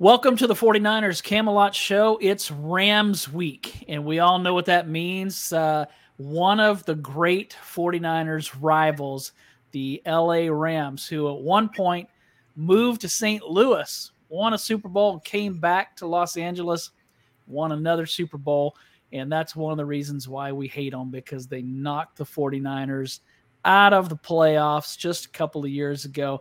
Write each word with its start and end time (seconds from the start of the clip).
Welcome 0.00 0.34
to 0.38 0.46
the 0.46 0.54
49ers 0.54 1.22
Camelot 1.22 1.74
Show. 1.74 2.18
It's 2.22 2.50
Rams 2.50 3.30
week, 3.30 3.84
and 3.86 4.02
we 4.02 4.18
all 4.18 4.38
know 4.38 4.54
what 4.54 4.64
that 4.64 4.88
means. 4.88 5.52
Uh, 5.52 5.84
one 6.16 6.58
of 6.58 6.82
the 6.86 6.94
great 6.94 7.54
49ers 7.70 8.50
rivals, 8.62 9.32
the 9.72 10.00
LA 10.06 10.46
Rams, 10.48 11.06
who 11.06 11.28
at 11.28 11.42
one 11.42 11.68
point 11.68 12.08
moved 12.56 13.02
to 13.02 13.10
St. 13.10 13.42
Louis, 13.42 14.10
won 14.30 14.54
a 14.54 14.58
Super 14.58 14.88
Bowl, 14.88 15.20
came 15.20 15.58
back 15.58 15.96
to 15.96 16.06
Los 16.06 16.38
Angeles, 16.38 16.92
won 17.46 17.72
another 17.72 18.06
Super 18.06 18.38
Bowl. 18.38 18.76
And 19.12 19.30
that's 19.30 19.54
one 19.54 19.70
of 19.70 19.76
the 19.76 19.84
reasons 19.84 20.26
why 20.26 20.50
we 20.50 20.66
hate 20.66 20.92
them 20.92 21.10
because 21.10 21.46
they 21.46 21.60
knocked 21.60 22.16
the 22.16 22.24
49ers 22.24 23.20
out 23.66 23.92
of 23.92 24.08
the 24.08 24.16
playoffs 24.16 24.96
just 24.96 25.26
a 25.26 25.30
couple 25.30 25.62
of 25.62 25.70
years 25.70 26.06
ago. 26.06 26.40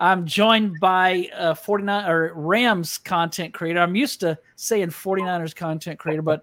I'm 0.00 0.24
joined 0.24 0.80
by 0.80 1.28
a 1.36 1.54
49 1.54 2.10
or 2.10 2.32
Rams 2.34 2.96
content 2.96 3.52
creator. 3.52 3.80
I'm 3.80 3.94
used 3.94 4.20
to 4.20 4.38
saying 4.56 4.88
49ers 4.88 5.54
content 5.54 5.98
creator, 5.98 6.22
but 6.22 6.42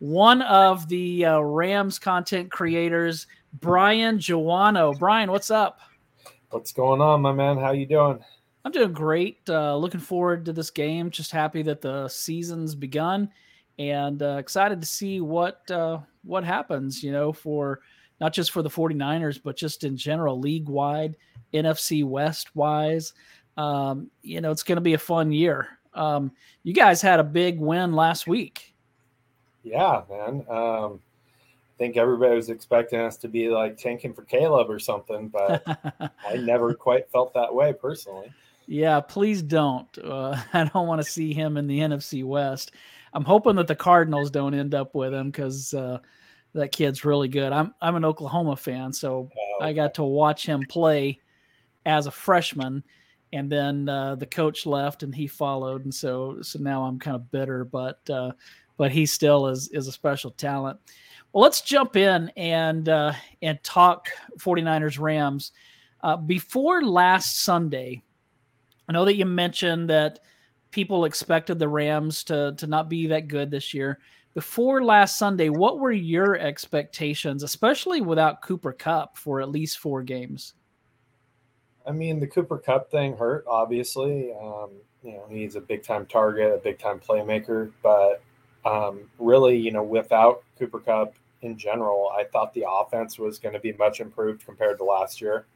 one 0.00 0.42
of 0.42 0.88
the 0.88 1.24
uh, 1.24 1.38
Rams 1.38 2.00
content 2.00 2.50
creators, 2.50 3.28
Brian 3.60 4.18
Joanou. 4.18 4.98
Brian, 4.98 5.30
what's 5.30 5.52
up? 5.52 5.78
What's 6.50 6.72
going 6.72 7.00
on, 7.00 7.22
my 7.22 7.32
man? 7.32 7.58
How 7.58 7.70
you 7.70 7.86
doing? 7.86 8.18
I'm 8.64 8.72
doing 8.72 8.92
great. 8.92 9.38
Uh, 9.48 9.76
looking 9.76 10.00
forward 10.00 10.44
to 10.46 10.52
this 10.52 10.70
game. 10.70 11.10
Just 11.10 11.30
happy 11.30 11.62
that 11.62 11.80
the 11.80 12.08
season's 12.08 12.74
begun, 12.74 13.30
and 13.78 14.20
uh, 14.20 14.36
excited 14.38 14.80
to 14.80 14.86
see 14.86 15.20
what 15.20 15.70
uh, 15.70 16.00
what 16.24 16.42
happens. 16.42 17.04
You 17.04 17.12
know, 17.12 17.32
for 17.32 17.82
not 18.20 18.32
just 18.32 18.50
for 18.50 18.62
the 18.62 18.70
49ers, 18.70 19.40
but 19.42 19.56
just 19.56 19.84
in 19.84 19.96
general, 19.96 20.38
league 20.38 20.68
wide. 20.68 21.16
NFC 21.52 22.04
West 22.04 22.54
wise. 22.54 23.12
Um, 23.56 24.10
you 24.22 24.40
know, 24.40 24.50
it's 24.50 24.62
going 24.62 24.76
to 24.76 24.82
be 24.82 24.94
a 24.94 24.98
fun 24.98 25.32
year. 25.32 25.68
Um, 25.94 26.32
you 26.62 26.72
guys 26.72 27.02
had 27.02 27.20
a 27.20 27.24
big 27.24 27.58
win 27.58 27.92
last 27.92 28.26
week. 28.26 28.74
Yeah, 29.62 30.02
man. 30.08 30.44
Um, 30.48 31.00
I 31.00 31.78
think 31.78 31.96
everybody 31.96 32.34
was 32.36 32.50
expecting 32.50 33.00
us 33.00 33.16
to 33.18 33.28
be 33.28 33.48
like 33.48 33.76
tanking 33.76 34.14
for 34.14 34.22
Caleb 34.22 34.70
or 34.70 34.78
something, 34.78 35.28
but 35.28 35.62
I 36.26 36.36
never 36.36 36.74
quite 36.74 37.10
felt 37.10 37.34
that 37.34 37.52
way 37.52 37.72
personally. 37.72 38.32
Yeah, 38.66 39.00
please 39.00 39.42
don't. 39.42 39.88
Uh, 39.98 40.40
I 40.52 40.64
don't 40.64 40.86
want 40.86 41.02
to 41.02 41.10
see 41.10 41.34
him 41.34 41.56
in 41.56 41.66
the 41.66 41.80
NFC 41.80 42.24
West. 42.24 42.72
I'm 43.12 43.24
hoping 43.24 43.56
that 43.56 43.66
the 43.66 43.74
Cardinals 43.74 44.30
don't 44.30 44.54
end 44.54 44.74
up 44.74 44.94
with 44.94 45.12
him 45.12 45.30
because 45.30 45.74
uh, 45.74 45.98
that 46.54 46.72
kid's 46.72 47.04
really 47.04 47.28
good. 47.28 47.52
I'm 47.52 47.74
I'm 47.80 47.96
an 47.96 48.04
Oklahoma 48.04 48.56
fan, 48.56 48.92
so 48.92 49.30
oh, 49.36 49.64
I 49.64 49.72
got 49.72 49.94
to 49.94 50.02
watch 50.02 50.46
him 50.46 50.64
play 50.68 51.20
as 51.86 52.06
a 52.06 52.10
freshman, 52.10 52.82
and 53.32 53.50
then 53.50 53.88
uh, 53.88 54.16
the 54.16 54.26
coach 54.26 54.66
left 54.66 55.02
and 55.02 55.14
he 55.14 55.26
followed, 55.26 55.84
and 55.84 55.94
so 55.94 56.40
so 56.42 56.58
now 56.58 56.84
I'm 56.84 56.98
kind 56.98 57.14
of 57.14 57.30
bitter, 57.30 57.64
but 57.64 57.98
uh, 58.10 58.32
but 58.76 58.90
he 58.90 59.06
still 59.06 59.46
is 59.46 59.68
is 59.68 59.86
a 59.86 59.92
special 59.92 60.30
talent. 60.32 60.78
Well, 61.32 61.42
let's 61.42 61.60
jump 61.60 61.96
in 61.96 62.30
and 62.36 62.88
uh, 62.88 63.12
and 63.42 63.62
talk 63.62 64.08
49ers 64.38 64.98
Rams. 64.98 65.52
Uh, 66.02 66.16
before 66.16 66.82
last 66.82 67.42
Sunday, 67.42 68.02
I 68.88 68.92
know 68.92 69.04
that 69.04 69.16
you 69.16 69.26
mentioned 69.26 69.90
that 69.90 70.18
people 70.70 71.04
expected 71.04 71.58
the 71.58 71.68
Rams 71.68 72.24
to 72.24 72.54
to 72.56 72.66
not 72.66 72.88
be 72.88 73.06
that 73.08 73.28
good 73.28 73.50
this 73.50 73.72
year. 73.72 74.00
Before 74.34 74.84
last 74.84 75.18
Sunday, 75.18 75.48
what 75.48 75.80
were 75.80 75.90
your 75.90 76.38
expectations, 76.38 77.42
especially 77.42 78.00
without 78.00 78.42
Cooper 78.42 78.72
Kupp 78.72 79.16
for 79.16 79.40
at 79.40 79.50
least 79.50 79.78
four 79.78 80.02
games? 80.02 80.54
I 81.84 81.90
mean, 81.90 82.20
the 82.20 82.26
Cooper 82.28 82.58
Kupp 82.58 82.90
thing 82.90 83.16
hurt, 83.16 83.44
obviously. 83.48 84.32
Um, 84.32 84.70
you 85.02 85.12
know, 85.12 85.26
he's 85.28 85.56
a 85.56 85.60
big 85.60 85.82
time 85.82 86.06
target, 86.06 86.54
a 86.54 86.58
big 86.58 86.78
time 86.78 87.00
playmaker. 87.00 87.72
But 87.82 88.22
um, 88.64 89.10
really, 89.18 89.56
you 89.56 89.72
know, 89.72 89.82
without 89.82 90.44
Cooper 90.58 90.78
Kupp 90.78 91.14
in 91.42 91.56
general, 91.56 92.12
I 92.16 92.24
thought 92.24 92.54
the 92.54 92.66
offense 92.68 93.18
was 93.18 93.38
going 93.38 93.54
to 93.54 93.60
be 93.60 93.72
much 93.72 94.00
improved 94.00 94.44
compared 94.44 94.78
to 94.78 94.84
last 94.84 95.20
year. 95.20 95.46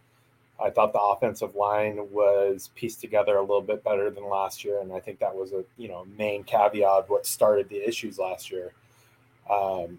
I 0.62 0.70
thought 0.70 0.92
the 0.92 1.00
offensive 1.00 1.56
line 1.56 1.98
was 2.10 2.70
pieced 2.74 3.00
together 3.00 3.36
a 3.36 3.40
little 3.40 3.60
bit 3.60 3.82
better 3.82 4.10
than 4.10 4.28
last 4.28 4.64
year, 4.64 4.80
and 4.80 4.92
I 4.92 5.00
think 5.00 5.18
that 5.18 5.34
was 5.34 5.52
a 5.52 5.64
you 5.76 5.88
know 5.88 6.06
main 6.16 6.44
caveat 6.44 7.08
what 7.08 7.26
started 7.26 7.68
the 7.68 7.86
issues 7.86 8.18
last 8.18 8.50
year. 8.50 8.72
Um, 9.50 9.98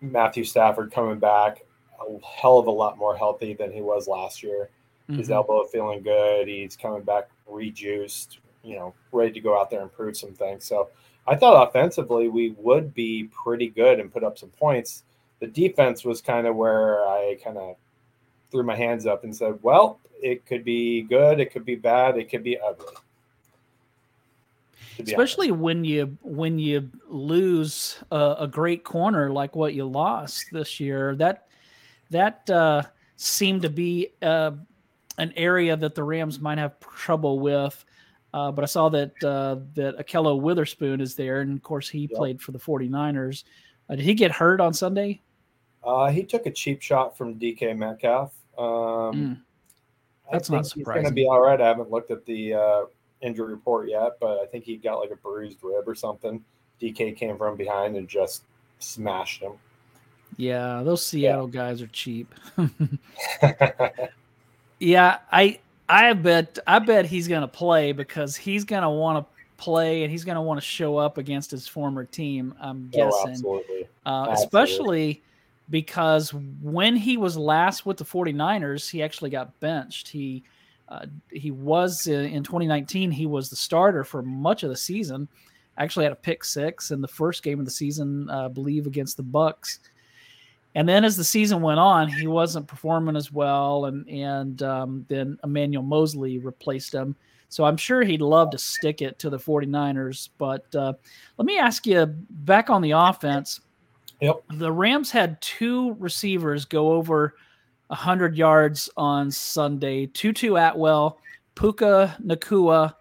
Matthew 0.00 0.44
Stafford 0.44 0.92
coming 0.92 1.18
back 1.18 1.64
a 2.00 2.24
hell 2.24 2.58
of 2.58 2.66
a 2.66 2.70
lot 2.70 2.98
more 2.98 3.16
healthy 3.16 3.54
than 3.54 3.72
he 3.72 3.80
was 3.80 4.06
last 4.06 4.42
year. 4.42 4.70
Mm-hmm. 5.08 5.18
His 5.18 5.30
elbow 5.30 5.64
feeling 5.64 6.02
good. 6.02 6.48
He's 6.48 6.76
coming 6.76 7.02
back 7.02 7.28
rejuiced, 7.46 8.38
you 8.62 8.76
know, 8.76 8.94
ready 9.12 9.32
to 9.32 9.40
go 9.40 9.58
out 9.58 9.70
there 9.70 9.82
and 9.82 9.92
prove 9.92 10.16
some 10.16 10.32
things. 10.32 10.64
So 10.64 10.90
I 11.26 11.36
thought 11.36 11.68
offensively 11.68 12.28
we 12.28 12.50
would 12.58 12.94
be 12.94 13.24
pretty 13.24 13.68
good 13.68 14.00
and 14.00 14.12
put 14.12 14.24
up 14.24 14.38
some 14.38 14.50
points. 14.50 15.04
The 15.40 15.46
defense 15.46 16.04
was 16.04 16.20
kind 16.20 16.46
of 16.46 16.56
where 16.56 17.00
I 17.06 17.36
kind 17.42 17.58
of 17.58 17.76
threw 18.54 18.62
my 18.62 18.76
hands 18.76 19.04
up 19.04 19.24
and 19.24 19.34
said, 19.34 19.58
well, 19.62 19.98
it 20.22 20.46
could 20.46 20.62
be 20.62 21.02
good, 21.02 21.40
it 21.40 21.52
could 21.52 21.64
be 21.64 21.74
bad, 21.74 22.16
it 22.16 22.30
could 22.30 22.44
be 22.44 22.56
ugly. 22.56 22.94
Especially 25.00 25.50
honest. 25.50 25.62
when 25.62 25.84
you 25.84 26.16
when 26.22 26.56
you 26.60 26.88
lose 27.08 27.98
a, 28.12 28.36
a, 28.38 28.46
great 28.46 28.84
corner 28.84 29.28
like 29.32 29.56
what 29.56 29.74
you 29.74 29.86
lost 29.86 30.46
this 30.52 30.78
year, 30.78 31.16
that 31.16 31.48
that 32.10 32.48
uh, 32.48 32.82
seemed 33.16 33.62
to 33.62 33.70
be 33.70 34.10
uh, 34.22 34.52
an 35.18 35.32
area 35.34 35.76
that 35.76 35.96
the 35.96 36.04
Rams 36.04 36.38
might 36.38 36.58
have 36.58 36.78
trouble 36.78 37.40
with. 37.40 37.84
Uh, 38.32 38.52
but 38.52 38.62
I 38.62 38.66
saw 38.66 38.88
that 38.90 39.10
uh, 39.24 39.56
that 39.74 39.98
Ahkello 39.98 40.40
Witherspoon 40.40 41.00
is 41.00 41.16
there, 41.16 41.40
and 41.40 41.56
of 41.56 41.62
course 41.64 41.88
he 41.88 42.02
yep. 42.02 42.12
played 42.12 42.40
for 42.40 42.52
the 42.52 42.60
49ers. 42.60 43.42
Uh, 43.90 43.96
did 43.96 44.04
he 44.04 44.14
get 44.14 44.30
hurt 44.30 44.60
on 44.60 44.72
Sunday? 44.72 45.22
Uh, 45.82 46.08
he 46.08 46.22
took 46.22 46.46
a 46.46 46.52
cheap 46.52 46.80
shot 46.80 47.18
from 47.18 47.34
DK 47.34 47.76
Metcalf. 47.76 48.32
Um, 48.58 49.14
mm. 49.14 49.40
That's 50.32 50.50
not 50.50 50.66
surprising. 50.66 51.02
He's 51.02 51.10
going 51.10 51.14
to 51.16 51.22
be 51.22 51.26
all 51.26 51.40
right. 51.40 51.60
I 51.60 51.66
haven't 51.66 51.90
looked 51.90 52.10
at 52.10 52.24
the 52.24 52.54
uh, 52.54 52.82
injury 53.20 53.52
report 53.52 53.88
yet, 53.88 54.12
but 54.20 54.40
I 54.40 54.46
think 54.46 54.64
he 54.64 54.76
got 54.76 55.00
like 55.00 55.10
a 55.10 55.16
bruised 55.16 55.58
rib 55.62 55.86
or 55.86 55.94
something. 55.94 56.42
DK 56.80 57.16
came 57.16 57.36
from 57.36 57.56
behind 57.56 57.96
and 57.96 58.08
just 58.08 58.44
smashed 58.78 59.42
him. 59.42 59.52
Yeah, 60.36 60.82
those 60.82 61.04
Seattle 61.04 61.48
yeah. 61.48 61.60
guys 61.60 61.82
are 61.82 61.86
cheap. 61.88 62.34
Yeah, 64.84 65.18
I 65.30 65.60
I 65.88 66.12
bet 66.12 66.58
I 66.66 66.78
bet 66.78 67.06
he's 67.06 67.28
going 67.28 67.42
to 67.42 67.48
play 67.48 67.92
because 67.92 68.36
he's 68.36 68.64
going 68.64 68.82
to 68.82 68.90
want 68.90 69.26
to 69.26 69.44
play 69.56 70.02
and 70.02 70.10
he's 70.10 70.24
going 70.24 70.36
to 70.36 70.42
want 70.42 70.60
to 70.60 70.66
show 70.66 70.96
up 70.96 71.18
against 71.18 71.50
his 71.50 71.66
former 71.66 72.04
team. 72.04 72.54
I'm 72.60 72.90
oh, 72.92 72.96
guessing, 72.96 73.12
oh, 73.26 73.30
absolutely. 73.30 73.88
Uh, 74.04 74.26
absolutely. 74.30 74.44
especially 74.44 75.22
because 75.70 76.32
when 76.60 76.96
he 76.96 77.16
was 77.16 77.36
last 77.36 77.86
with 77.86 77.96
the 77.96 78.04
49ers, 78.04 78.90
he 78.90 79.02
actually 79.02 79.30
got 79.30 79.58
benched. 79.60 80.08
He 80.08 80.44
uh, 80.88 81.06
he 81.30 81.50
was 81.50 82.06
in, 82.06 82.26
in 82.26 82.42
2019. 82.42 83.10
He 83.10 83.26
was 83.26 83.48
the 83.48 83.56
starter 83.56 84.04
for 84.04 84.22
much 84.22 84.62
of 84.62 84.70
the 84.70 84.76
season. 84.76 85.28
Actually, 85.78 86.04
had 86.04 86.12
a 86.12 86.16
pick 86.16 86.44
six 86.44 86.90
in 86.90 87.00
the 87.00 87.08
first 87.08 87.42
game 87.42 87.58
of 87.58 87.64
the 87.64 87.70
season, 87.70 88.28
uh, 88.30 88.44
I 88.44 88.48
believe, 88.48 88.86
against 88.86 89.16
the 89.16 89.24
Bucs. 89.24 89.78
And 90.76 90.88
then 90.88 91.04
as 91.04 91.16
the 91.16 91.24
season 91.24 91.62
went 91.62 91.80
on, 91.80 92.08
he 92.08 92.26
wasn't 92.26 92.66
performing 92.66 93.16
as 93.16 93.32
well, 93.32 93.86
and 93.86 94.08
and 94.08 94.62
um, 94.62 95.06
then 95.08 95.38
Emmanuel 95.44 95.82
Moseley 95.82 96.38
replaced 96.38 96.92
him. 96.92 97.16
So 97.48 97.64
I'm 97.64 97.76
sure 97.76 98.02
he'd 98.02 98.20
love 98.20 98.50
to 98.50 98.58
stick 98.58 99.00
it 99.00 99.18
to 99.20 99.30
the 99.30 99.38
49ers. 99.38 100.30
But 100.38 100.74
uh, 100.74 100.94
let 101.38 101.46
me 101.46 101.56
ask 101.56 101.86
you 101.86 102.06
back 102.06 102.68
on 102.68 102.82
the 102.82 102.90
offense. 102.90 103.60
Yep. 104.24 104.44
The 104.54 104.72
Rams 104.72 105.10
had 105.10 105.38
two 105.42 105.92
receivers 105.98 106.64
go 106.64 106.92
over 106.92 107.34
100 107.88 108.38
yards 108.38 108.88
on 108.96 109.30
Sunday. 109.30 110.06
Tutu 110.06 110.56
Atwell, 110.56 111.18
Puka 111.54 112.16
Nacua, 112.24 112.94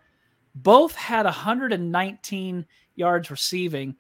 both 0.56 0.94
had 0.96 1.24
119 1.24 2.66
yards 2.96 3.32
receiving. 3.32 3.96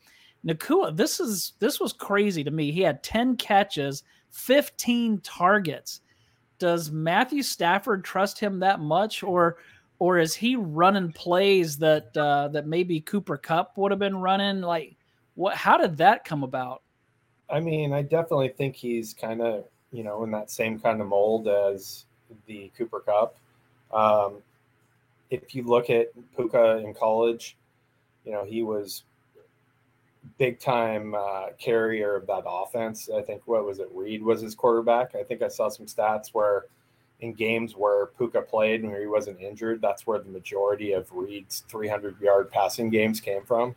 Nacua, 0.45 0.97
this 0.97 1.21
is 1.21 1.53
this 1.59 1.79
was 1.79 1.93
crazy 1.93 2.43
to 2.43 2.51
me. 2.51 2.73
He 2.73 2.81
had 2.81 3.01
10 3.03 3.37
catches, 3.37 4.03
15 4.31 5.21
targets. 5.21 6.01
Does 6.59 6.91
Matthew 6.91 7.41
Stafford 7.41 8.03
trust 8.03 8.37
him 8.37 8.59
that 8.59 8.81
much 8.81 9.23
or 9.23 9.59
or 9.97 10.17
is 10.17 10.35
he 10.35 10.57
running 10.57 11.13
plays 11.13 11.77
that 11.77 12.17
uh, 12.17 12.49
that 12.49 12.67
maybe 12.67 12.99
Cooper 12.99 13.37
Cup 13.37 13.77
would 13.77 13.93
have 13.93 13.99
been 13.99 14.17
running? 14.17 14.59
Like 14.59 14.97
what 15.35 15.55
how 15.55 15.77
did 15.77 15.95
that 15.99 16.25
come 16.25 16.43
about? 16.43 16.81
I 17.53 17.59
mean, 17.59 17.93
I 17.93 18.01
definitely 18.01 18.49
think 18.49 18.75
he's 18.75 19.13
kind 19.13 19.39
of, 19.39 19.65
you 19.91 20.03
know, 20.03 20.23
in 20.23 20.31
that 20.31 20.49
same 20.49 20.79
kind 20.79 20.99
of 20.99 21.07
mold 21.07 21.47
as 21.47 22.05
the 22.47 22.71
Cooper 22.75 22.99
Kupp. 22.99 23.35
Um, 23.93 24.37
if 25.29 25.53
you 25.53 25.61
look 25.61 25.91
at 25.91 26.07
Puka 26.35 26.77
in 26.77 26.95
college, 26.95 27.55
you 28.25 28.31
know, 28.31 28.43
he 28.43 28.63
was 28.63 29.03
big 30.39 30.59
time 30.59 31.13
uh, 31.13 31.49
carrier 31.59 32.15
of 32.15 32.25
that 32.25 32.41
offense. 32.47 33.07
I 33.15 33.21
think 33.21 33.43
what 33.45 33.65
was 33.65 33.77
it? 33.77 33.87
Reed 33.93 34.23
was 34.23 34.41
his 34.41 34.55
quarterback. 34.55 35.13
I 35.13 35.21
think 35.21 35.43
I 35.43 35.47
saw 35.47 35.69
some 35.69 35.85
stats 35.85 36.29
where 36.33 36.65
in 37.19 37.33
games 37.33 37.75
where 37.75 38.07
Puka 38.07 38.41
played 38.41 38.81
and 38.81 38.91
where 38.91 39.01
he 39.01 39.07
wasn't 39.07 39.39
injured, 39.39 39.79
that's 39.79 40.07
where 40.07 40.17
the 40.17 40.29
majority 40.29 40.93
of 40.93 41.07
Reed's 41.11 41.63
300 41.69 42.19
yard 42.19 42.49
passing 42.49 42.89
games 42.89 43.21
came 43.21 43.43
from. 43.43 43.75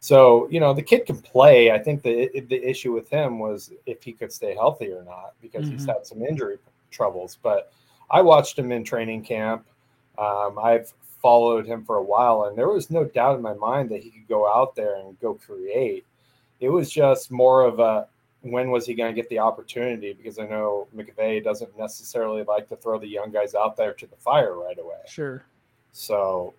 So, 0.00 0.48
you 0.50 0.60
know, 0.60 0.72
the 0.72 0.82
kid 0.82 1.06
can 1.06 1.18
play. 1.18 1.70
I 1.72 1.78
think 1.78 2.02
the 2.02 2.28
the 2.48 2.62
issue 2.62 2.92
with 2.92 3.08
him 3.08 3.38
was 3.38 3.72
if 3.86 4.02
he 4.02 4.12
could 4.12 4.32
stay 4.32 4.54
healthy 4.54 4.92
or 4.92 5.02
not 5.04 5.34
because 5.40 5.64
mm-hmm. 5.64 5.78
he's 5.78 5.86
had 5.86 6.06
some 6.06 6.22
injury 6.22 6.58
troubles. 6.90 7.38
But 7.42 7.72
I 8.10 8.22
watched 8.22 8.58
him 8.58 8.72
in 8.72 8.84
training 8.84 9.22
camp. 9.22 9.66
Um, 10.18 10.58
I've 10.62 10.92
followed 11.20 11.66
him 11.66 11.84
for 11.84 11.96
a 11.96 12.02
while, 12.02 12.44
and 12.44 12.56
there 12.56 12.68
was 12.68 12.90
no 12.90 13.04
doubt 13.04 13.36
in 13.36 13.42
my 13.42 13.54
mind 13.54 13.90
that 13.90 14.02
he 14.02 14.10
could 14.10 14.28
go 14.28 14.46
out 14.46 14.74
there 14.74 14.96
and 14.96 15.18
go 15.20 15.34
create. 15.34 16.04
It 16.60 16.68
was 16.68 16.90
just 16.90 17.30
more 17.30 17.64
of 17.64 17.80
a 17.80 18.06
when 18.42 18.70
was 18.70 18.86
he 18.86 18.94
going 18.94 19.12
to 19.12 19.20
get 19.20 19.28
the 19.28 19.38
opportunity? 19.38 20.12
Because 20.12 20.38
I 20.38 20.46
know 20.46 20.86
McVay 20.94 21.42
doesn't 21.42 21.76
necessarily 21.76 22.44
like 22.44 22.68
to 22.68 22.76
throw 22.76 22.98
the 22.98 23.08
young 23.08 23.30
guys 23.32 23.54
out 23.54 23.76
there 23.76 23.92
to 23.94 24.06
the 24.06 24.16
fire 24.16 24.54
right 24.54 24.78
away. 24.78 25.00
Sure. 25.06 25.44
So 25.92 26.54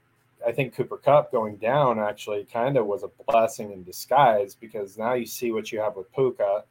I 0.46 0.52
think 0.52 0.76
Cooper 0.76 0.98
Kupp 0.98 1.32
going 1.32 1.58
down 1.58 2.00
actually 2.00 2.46
kind 2.46 2.78
of 2.78 2.86
was 2.86 3.04
a 3.04 3.10
blessing 3.28 3.72
in 3.72 3.84
disguise 3.84 4.56
because 4.56 4.98
now 4.98 5.14
you 5.14 5.26
see 5.26 5.52
what 5.52 5.72
you 5.72 5.80
have 5.80 5.96
with 5.96 6.12
Puka. 6.14 6.64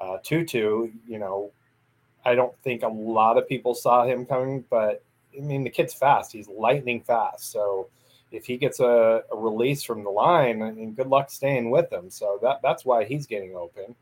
Uh, 0.00 0.18
Tutu, 0.22 0.90
you 1.06 1.18
know, 1.18 1.52
I 2.24 2.34
don't 2.34 2.56
think 2.62 2.82
a 2.82 2.88
lot 2.88 3.36
of 3.36 3.48
people 3.48 3.74
saw 3.74 4.04
him 4.04 4.24
coming, 4.24 4.64
but 4.70 5.02
I 5.36 5.40
mean, 5.40 5.64
the 5.64 5.70
kid's 5.70 5.94
fast. 5.94 6.32
He's 6.32 6.48
lightning 6.48 7.02
fast. 7.02 7.52
So 7.52 7.88
if 8.32 8.46
he 8.46 8.56
gets 8.56 8.80
a, 8.80 9.22
a 9.30 9.36
release 9.36 9.82
from 9.82 10.02
the 10.02 10.10
line, 10.10 10.62
I 10.62 10.70
mean, 10.70 10.92
good 10.92 11.06
luck 11.06 11.30
staying 11.30 11.70
with 11.70 11.92
him. 11.92 12.10
So 12.10 12.38
that 12.42 12.60
that's 12.62 12.84
why 12.84 13.04
he's 13.04 13.26
getting 13.26 13.54
open. 13.54 13.94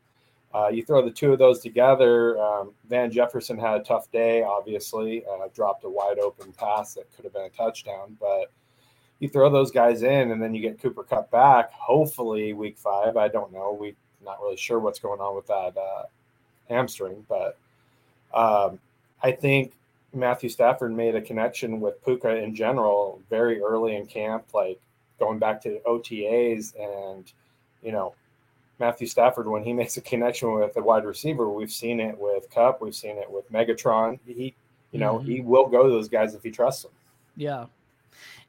Uh, 0.53 0.67
you 0.67 0.85
throw 0.85 1.03
the 1.03 1.11
two 1.11 1.33
of 1.33 1.39
those 1.39 1.59
together. 1.59 2.39
Um, 2.39 2.73
Van 2.87 3.11
Jefferson 3.11 3.57
had 3.57 3.81
a 3.81 3.83
tough 3.83 4.11
day, 4.11 4.43
obviously, 4.43 5.23
uh, 5.25 5.47
dropped 5.53 5.83
a 5.83 5.89
wide 5.89 6.19
open 6.19 6.53
pass 6.53 6.93
that 6.93 7.11
could 7.15 7.25
have 7.25 7.33
been 7.33 7.43
a 7.43 7.49
touchdown. 7.49 8.15
But 8.19 8.51
you 9.23 9.29
throw 9.29 9.49
those 9.49 9.71
guys 9.71 10.03
in, 10.03 10.31
and 10.31 10.43
then 10.43 10.53
you 10.53 10.61
get 10.61 10.81
Cooper 10.81 11.01
Kupp 11.01 11.31
back. 11.31 11.71
Hopefully, 11.71 12.51
week 12.51 12.77
five. 12.77 13.15
I 13.15 13.29
don't 13.29 13.53
know. 13.53 13.75
We're 13.79 13.93
not 14.23 14.41
really 14.41 14.57
sure 14.57 14.79
what's 14.79 14.99
going 14.99 15.21
on 15.21 15.33
with 15.33 15.47
that 15.47 15.77
uh, 15.77 16.03
hamstring, 16.69 17.25
but 17.29 17.57
um, 18.33 18.79
I 19.23 19.31
think 19.31 19.71
Matthew 20.13 20.49
Stafford 20.49 20.91
made 20.91 21.15
a 21.15 21.21
connection 21.21 21.79
with 21.79 22.03
Puka 22.03 22.35
in 22.35 22.53
general 22.53 23.21
very 23.29 23.61
early 23.61 23.95
in 23.95 24.05
camp, 24.07 24.43
like 24.53 24.81
going 25.19 25.39
back 25.39 25.61
to 25.61 25.79
OTAs 25.87 26.73
and 26.77 27.31
you 27.81 27.93
know 27.93 28.15
Matthew 28.77 29.07
Stafford 29.07 29.47
when 29.47 29.63
he 29.63 29.71
makes 29.81 29.95
a 29.95 30.01
connection 30.01 30.51
with 30.51 30.75
a 30.75 30.81
wide 30.81 31.05
receiver. 31.05 31.49
We've 31.49 31.71
seen 31.71 32.01
it 32.01 32.17
with 32.17 32.49
Kupp, 32.49 32.81
we've 32.81 32.93
seen 32.93 33.17
it 33.17 33.31
with 33.31 33.49
Megatron. 33.53 34.19
He, 34.25 34.53
you 34.91 34.99
know, 34.99 35.19
mm-hmm. 35.19 35.31
he 35.31 35.39
will 35.39 35.67
go 35.67 35.83
to 35.83 35.89
those 35.89 36.09
guys 36.09 36.35
if 36.35 36.43
he 36.43 36.51
trusts 36.51 36.83
them. 36.83 36.91
Yeah. 37.37 37.67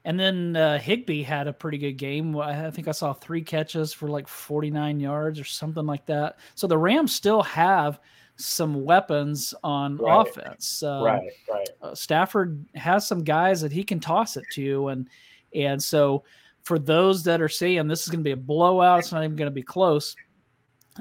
And 0.04 0.20
then 0.20 0.56
uh, 0.56 0.78
Higbee 0.78 1.22
had 1.22 1.46
a 1.46 1.52
pretty 1.52 1.78
good 1.78 1.94
game. 1.94 2.36
I 2.36 2.70
think 2.70 2.88
I 2.88 2.92
saw 2.92 3.14
three 3.14 3.42
catches 3.42 3.92
for 3.92 4.08
like 4.08 4.28
49 4.28 5.00
yards 5.00 5.40
or 5.40 5.44
something 5.44 5.86
like 5.86 6.04
that. 6.06 6.38
So 6.54 6.66
the 6.66 6.76
Rams 6.76 7.14
still 7.14 7.42
have 7.42 8.00
some 8.36 8.84
weapons 8.84 9.54
on 9.62 9.96
right. 9.96 10.26
offense. 10.26 10.82
Uh, 10.82 11.00
right, 11.04 11.30
right. 11.50 11.68
Uh, 11.80 11.94
Stafford 11.94 12.64
has 12.74 13.06
some 13.06 13.22
guys 13.22 13.60
that 13.60 13.72
he 13.72 13.84
can 13.84 14.00
toss 14.00 14.36
it 14.36 14.44
to, 14.52 14.88
and 14.88 15.08
and 15.54 15.82
so 15.82 16.24
for 16.62 16.78
those 16.78 17.22
that 17.24 17.40
are 17.40 17.48
saying 17.48 17.86
this 17.86 18.02
is 18.02 18.08
going 18.08 18.20
to 18.20 18.24
be 18.24 18.32
a 18.32 18.36
blowout, 18.36 18.98
it's 18.98 19.12
not 19.12 19.22
even 19.22 19.36
going 19.36 19.50
to 19.50 19.54
be 19.54 19.62
close. 19.62 20.16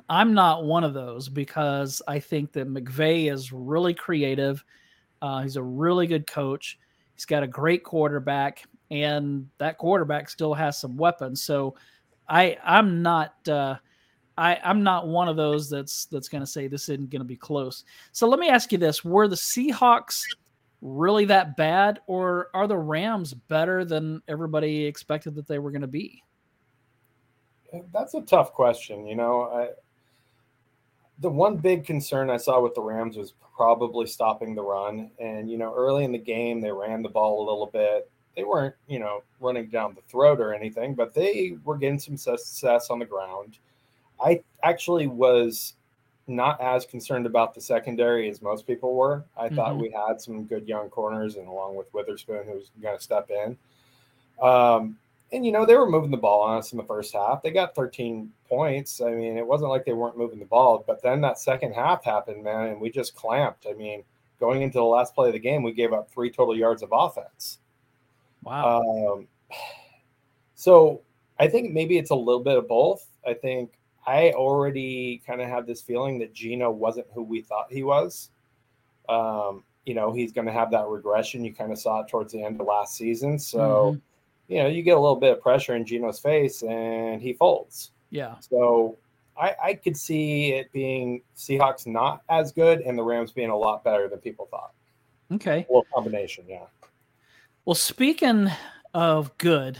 I'm 0.10 0.33
not 0.33 0.65
one 0.65 0.83
of 0.83 0.94
those 0.94 1.30
because 1.30 2.01
I 2.07 2.19
think 2.19 2.51
that 2.54 2.68
McVay 2.68 3.31
is 3.31 3.51
really 3.51 3.94
creative. 3.94 4.63
Uh, 5.21 5.42
he's 5.42 5.56
a 5.56 5.63
really 5.63 6.07
good 6.07 6.27
coach. 6.27 6.80
He's 7.13 7.25
got 7.25 7.44
a 7.44 7.48
great 7.48 7.83
quarterback, 7.83 8.63
and 8.92 9.48
that 9.57 9.77
quarterback 9.77 10.30
still 10.30 10.54
has 10.54 10.80
some 10.80 10.98
weapons. 10.98 11.44
So 11.44 11.75
I 12.27 12.57
I'm 12.63 13.01
not. 13.01 13.36
Uh, 13.48 13.77
I, 14.36 14.60
I'm 14.63 14.81
not 14.81 15.07
one 15.07 15.27
of 15.27 15.36
those 15.36 15.69
that's 15.69 16.06
that's 16.06 16.27
going 16.27 16.42
to 16.42 16.48
say 16.48 16.68
this 16.68 16.89
isn't 16.89 17.12
going 17.12 17.21
to 17.21 17.25
be 17.25 17.36
close. 17.36 17.83
So 18.13 18.27
let 18.27 18.39
me 18.39 18.50
ask 18.50 18.71
you 18.71 18.77
this: 18.77 19.06
Were 19.06 19.27
the 19.27 19.36
Seahawks 19.36 20.24
really 20.81 21.25
that 21.25 21.56
bad, 21.56 22.00
or 22.07 22.50
are 22.54 22.68
the 22.68 22.77
Rams 22.77 23.33
better 23.33 23.86
than 23.86 24.21
everybody 24.27 24.86
expected 24.86 25.36
that 25.36 25.48
they 25.48 25.60
were 25.60 25.71
going 25.71 25.81
to 25.81 25.88
be? 25.88 26.24
That's 27.92 28.13
a 28.13 28.21
tough 28.21 28.54
question. 28.54 29.06
You 29.06 29.15
know, 29.15 29.68
the 31.19 31.30
one 31.30 31.57
big 31.57 31.86
concern 31.86 32.30
I 32.30 32.38
saw 32.38 32.62
with 32.62 32.75
the 32.75 32.81
Rams 32.81 33.18
was 33.18 33.33
probably 33.56 34.07
stopping 34.07 34.56
the 34.56 34.63
run. 34.63 35.12
And 35.19 35.50
you 35.50 35.57
know, 35.57 35.74
early 35.75 36.04
in 36.04 36.12
the 36.12 36.18
game, 36.18 36.62
they 36.62 36.71
ran 36.71 37.01
the 37.01 37.10
ball 37.10 37.44
a 37.44 37.45
little 37.50 37.68
bit. 37.68 38.10
They 38.36 38.44
weren't, 38.44 38.75
you 38.88 39.00
know, 39.00 39.21
running 39.39 39.68
down 39.68 39.94
the 39.94 40.01
throat 40.01 40.39
or 40.39 40.54
anything, 40.54 40.95
but 40.95 41.13
they 41.13 41.57
were 41.63 41.77
getting 41.77 42.00
some 42.00 42.18
success 42.18 42.89
on 42.89 42.98
the 42.98 43.06
ground. 43.06 43.60
I 44.19 44.42
actually 44.63 45.06
was 45.07 45.75
not 46.25 46.60
as 46.62 46.86
concerned 46.86 47.25
about 47.25 47.54
the 47.54 47.62
secondary 47.62 48.30
as 48.30 48.42
most 48.42 48.65
people 48.65 48.95
were. 48.95 49.24
I 49.38 49.45
mm-hmm. 49.45 49.56
thought 49.56 49.77
we 49.77 49.92
had 49.92 50.19
some 50.21 50.45
good 50.45 50.68
young 50.68 50.89
corners, 50.89 51.36
and 51.36 51.48
along 51.48 51.75
with 51.75 51.94
Witherspoon, 51.94 52.45
who's 52.48 52.71
going 52.81 52.98
to 52.98 53.04
step 53.04 53.30
in. 53.30 53.57
Um, 54.42 54.98
and 55.34 55.46
you 55.46 55.52
know 55.52 55.66
they 55.66 55.76
were 55.76 55.90
moving 55.90 56.12
the 56.12 56.18
ball 56.18 56.42
on 56.42 56.60
us 56.60 56.72
in 56.72 56.78
the 56.78 56.84
first 56.84 57.14
half. 57.14 57.42
They 57.42 57.52
got 57.52 57.76
13 57.76 58.32
points. 58.48 59.02
I 59.02 59.12
mean, 59.12 59.38
it 59.38 59.46
wasn't 59.46 59.72
like 59.72 59.84
they 59.84 59.94
weren't 59.94 60.18
moving 60.18 60.40
the 60.40 60.46
ball, 60.46 60.84
but 60.86 61.02
then 61.02 61.22
that 61.22 61.40
second 61.40 61.74
half 61.74 62.06
happened, 62.06 62.44
man, 62.44 62.70
and 62.70 62.80
we 62.80 62.92
just 62.92 63.16
clamped. 63.16 63.66
I 63.68 63.74
mean, 63.74 64.04
going 64.40 64.62
into 64.62 64.78
the 64.78 64.84
last 64.84 65.16
play 65.16 65.30
of 65.30 65.34
the 65.34 65.40
game, 65.40 65.64
we 65.64 65.74
gave 65.74 65.92
up 65.92 66.10
three 66.10 66.30
total 66.30 66.56
yards 66.56 66.84
of 66.84 66.90
offense. 66.92 67.58
Wow. 68.44 68.82
Um, 68.82 69.28
so 70.56 71.02
I 71.40 71.48
think 71.48 71.72
maybe 71.72 71.98
it's 71.98 72.12
a 72.12 72.16
little 72.16 72.44
bit 72.44 72.58
of 72.58 72.68
both. 72.68 73.06
I 73.26 73.34
think 73.34 73.74
I 74.06 74.32
already 74.32 75.22
kind 75.26 75.42
of 75.42 75.50
had 75.50 75.66
this 75.66 75.82
feeling 75.82 76.20
that 76.20 76.34
Geno 76.34 76.70
wasn't 76.70 77.08
who 77.14 77.24
we 77.24 77.42
thought 77.42 77.72
he 77.72 77.84
was. 77.84 78.30
Um, 79.10 79.64
you 79.86 79.96
know, 79.96 80.14
he's 80.14 80.32
going 80.32 80.48
to 80.48 80.54
have 80.54 80.72
that 80.72 80.88
regression. 80.88 81.44
You 81.44 81.54
kind 81.54 81.72
of 81.72 81.80
saw 81.80 82.02
it 82.02 82.08
towards 82.08 82.32
the 82.34 82.44
end 82.44 82.62
of 82.62 82.68
last 82.68 82.96
season. 82.96 83.40
So, 83.40 83.60
mm-hmm. 83.60 84.00
You 84.48 84.62
know, 84.62 84.68
you 84.68 84.84
get 84.84 84.98
a 84.98 85.00
little 85.00 85.16
bit 85.16 85.31
of 85.31 85.42
pressure 85.42 85.75
in 85.75 85.86
Geno's 85.86 86.19
face 86.19 86.63
and 86.63 87.22
he 87.22 87.34
folds. 87.34 87.92
Yeah. 88.10 88.36
So 88.40 88.98
I, 89.38 89.56
I 89.63 89.74
could 89.74 89.98
see 89.98 90.54
it 90.54 90.72
being 90.72 91.22
Seahawks 91.36 91.88
not 91.88 92.22
as 92.30 92.51
good 92.51 92.81
and 92.81 92.98
the 92.98 93.04
Rams 93.04 93.31
being 93.31 93.50
a 93.50 93.57
lot 93.57 93.84
better 93.84 94.07
than 94.07 94.19
people 94.19 94.48
thought. 94.51 94.74
Okay. 95.31 95.66
Or 95.69 95.84
combination. 95.94 96.45
Yeah. 96.48 96.66
Well, 97.66 97.75
speaking 97.75 98.50
of 98.94 99.36
good, 99.38 99.78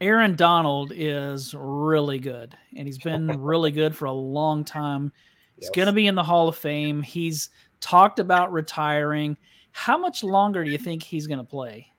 Aaron 0.00 0.36
Donald 0.36 0.92
is 0.94 1.54
really 1.56 2.18
good, 2.18 2.56
and 2.76 2.86
he's 2.86 2.98
been 2.98 3.26
really 3.40 3.70
good 3.70 3.96
for 3.96 4.06
a 4.06 4.12
long 4.12 4.64
time. 4.64 5.12
He's 5.56 5.66
yes. 5.66 5.76
going 5.76 5.86
to 5.86 5.92
be 5.92 6.06
in 6.06 6.14
the 6.14 6.22
Hall 6.22 6.48
of 6.48 6.56
Fame. 6.56 7.02
He's 7.02 7.50
talked 7.80 8.18
about 8.18 8.52
retiring. 8.52 9.36
How 9.70 9.96
much 9.96 10.22
longer 10.22 10.64
do 10.64 10.70
you 10.70 10.78
think 10.78 11.02
he's 11.02 11.26
going 11.26 11.38
to 11.38 11.44
play? 11.44 11.91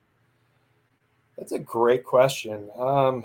That's 1.37 1.51
a 1.51 1.59
great 1.59 2.03
question. 2.03 2.69
Um, 2.77 3.23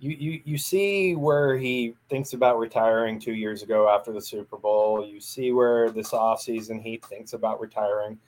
you, 0.00 0.10
you 0.10 0.40
you 0.44 0.58
see 0.58 1.16
where 1.16 1.56
he 1.56 1.94
thinks 2.08 2.32
about 2.32 2.58
retiring 2.58 3.18
two 3.18 3.32
years 3.32 3.62
ago 3.62 3.88
after 3.88 4.12
the 4.12 4.20
Super 4.20 4.56
Bowl. 4.56 5.04
You 5.04 5.20
see 5.20 5.52
where 5.52 5.90
this 5.90 6.10
offseason 6.10 6.80
he 6.80 7.00
thinks 7.08 7.32
about 7.32 7.60
retiring. 7.60 8.18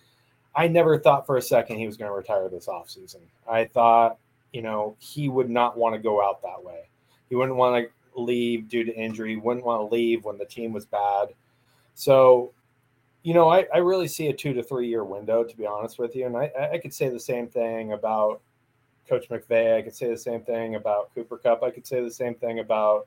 I 0.56 0.66
never 0.66 0.98
thought 0.98 1.26
for 1.26 1.36
a 1.36 1.42
second 1.42 1.78
he 1.78 1.86
was 1.86 1.96
going 1.96 2.10
to 2.10 2.16
retire 2.16 2.48
this 2.48 2.66
offseason. 2.66 3.20
I 3.48 3.66
thought 3.66 4.18
you 4.52 4.62
know, 4.62 4.96
he 4.98 5.28
would 5.28 5.50
not 5.50 5.76
want 5.76 5.94
to 5.94 6.00
go 6.00 6.22
out 6.22 6.42
that 6.42 6.62
way. 6.62 6.88
He 7.28 7.36
wouldn't 7.36 7.56
want 7.56 7.84
to 7.84 8.20
leave 8.20 8.68
due 8.68 8.84
to 8.84 8.94
injury, 8.94 9.36
wouldn't 9.36 9.64
want 9.64 9.80
to 9.80 9.94
leave 9.94 10.24
when 10.24 10.38
the 10.38 10.44
team 10.44 10.72
was 10.72 10.86
bad. 10.86 11.28
So, 11.94 12.52
you 13.22 13.34
know, 13.34 13.48
I, 13.48 13.66
I 13.74 13.78
really 13.78 14.08
see 14.08 14.28
a 14.28 14.32
two 14.32 14.52
to 14.54 14.62
three 14.62 14.88
year 14.88 15.04
window, 15.04 15.44
to 15.44 15.56
be 15.56 15.66
honest 15.66 15.98
with 15.98 16.16
you. 16.16 16.26
And 16.26 16.36
I, 16.36 16.50
I 16.72 16.78
could 16.78 16.94
say 16.94 17.08
the 17.08 17.20
same 17.20 17.48
thing 17.48 17.92
about 17.92 18.40
Coach 19.08 19.28
McVay. 19.28 19.76
I 19.76 19.82
could 19.82 19.94
say 19.94 20.08
the 20.08 20.16
same 20.16 20.42
thing 20.42 20.76
about 20.76 21.14
Cooper 21.14 21.36
Kupp. 21.36 21.62
I 21.62 21.70
could 21.70 21.86
say 21.86 22.02
the 22.02 22.10
same 22.10 22.34
thing 22.34 22.60
about 22.60 23.06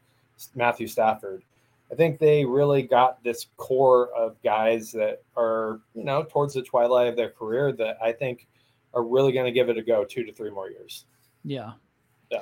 Matthew 0.55 0.88
Stafford. 0.88 1.43
I 1.91 1.96
think 1.96 2.20
they 2.20 2.43
really 2.43 2.82
got 2.82 3.24
this 3.24 3.48
core 3.58 4.10
of 4.15 4.41
guys 4.43 4.91
that 4.93 5.22
are, 5.38 5.79
you 5.93 6.03
know, 6.03 6.24
towards 6.24 6.53
the 6.53 6.62
twilight 6.62 7.08
of 7.08 7.15
their 7.15 7.29
career 7.29 7.72
that 7.74 7.98
I 8.01 8.12
think 8.12 8.48
are 8.93 9.03
really 9.03 9.32
going 9.32 9.46
to 9.46 9.51
give 9.51 9.70
it 9.70 9.77
a 9.77 9.82
go 9.82 10.03
two 10.03 10.24
to 10.24 10.34
three 10.34 10.50
more 10.50 10.70
years. 10.70 11.05
Yeah. 11.43 11.74
Yeah. 12.32 12.41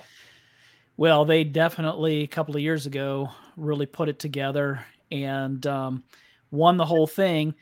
Well, 0.97 1.25
they 1.25 1.43
definitely 1.43 2.23
a 2.23 2.27
couple 2.27 2.55
of 2.55 2.61
years 2.61 2.85
ago 2.85 3.29
really 3.57 3.85
put 3.85 4.09
it 4.09 4.19
together 4.19 4.85
and 5.11 5.65
um, 5.67 6.03
won 6.51 6.77
the 6.77 6.85
whole 6.85 7.07
thing. 7.07 7.55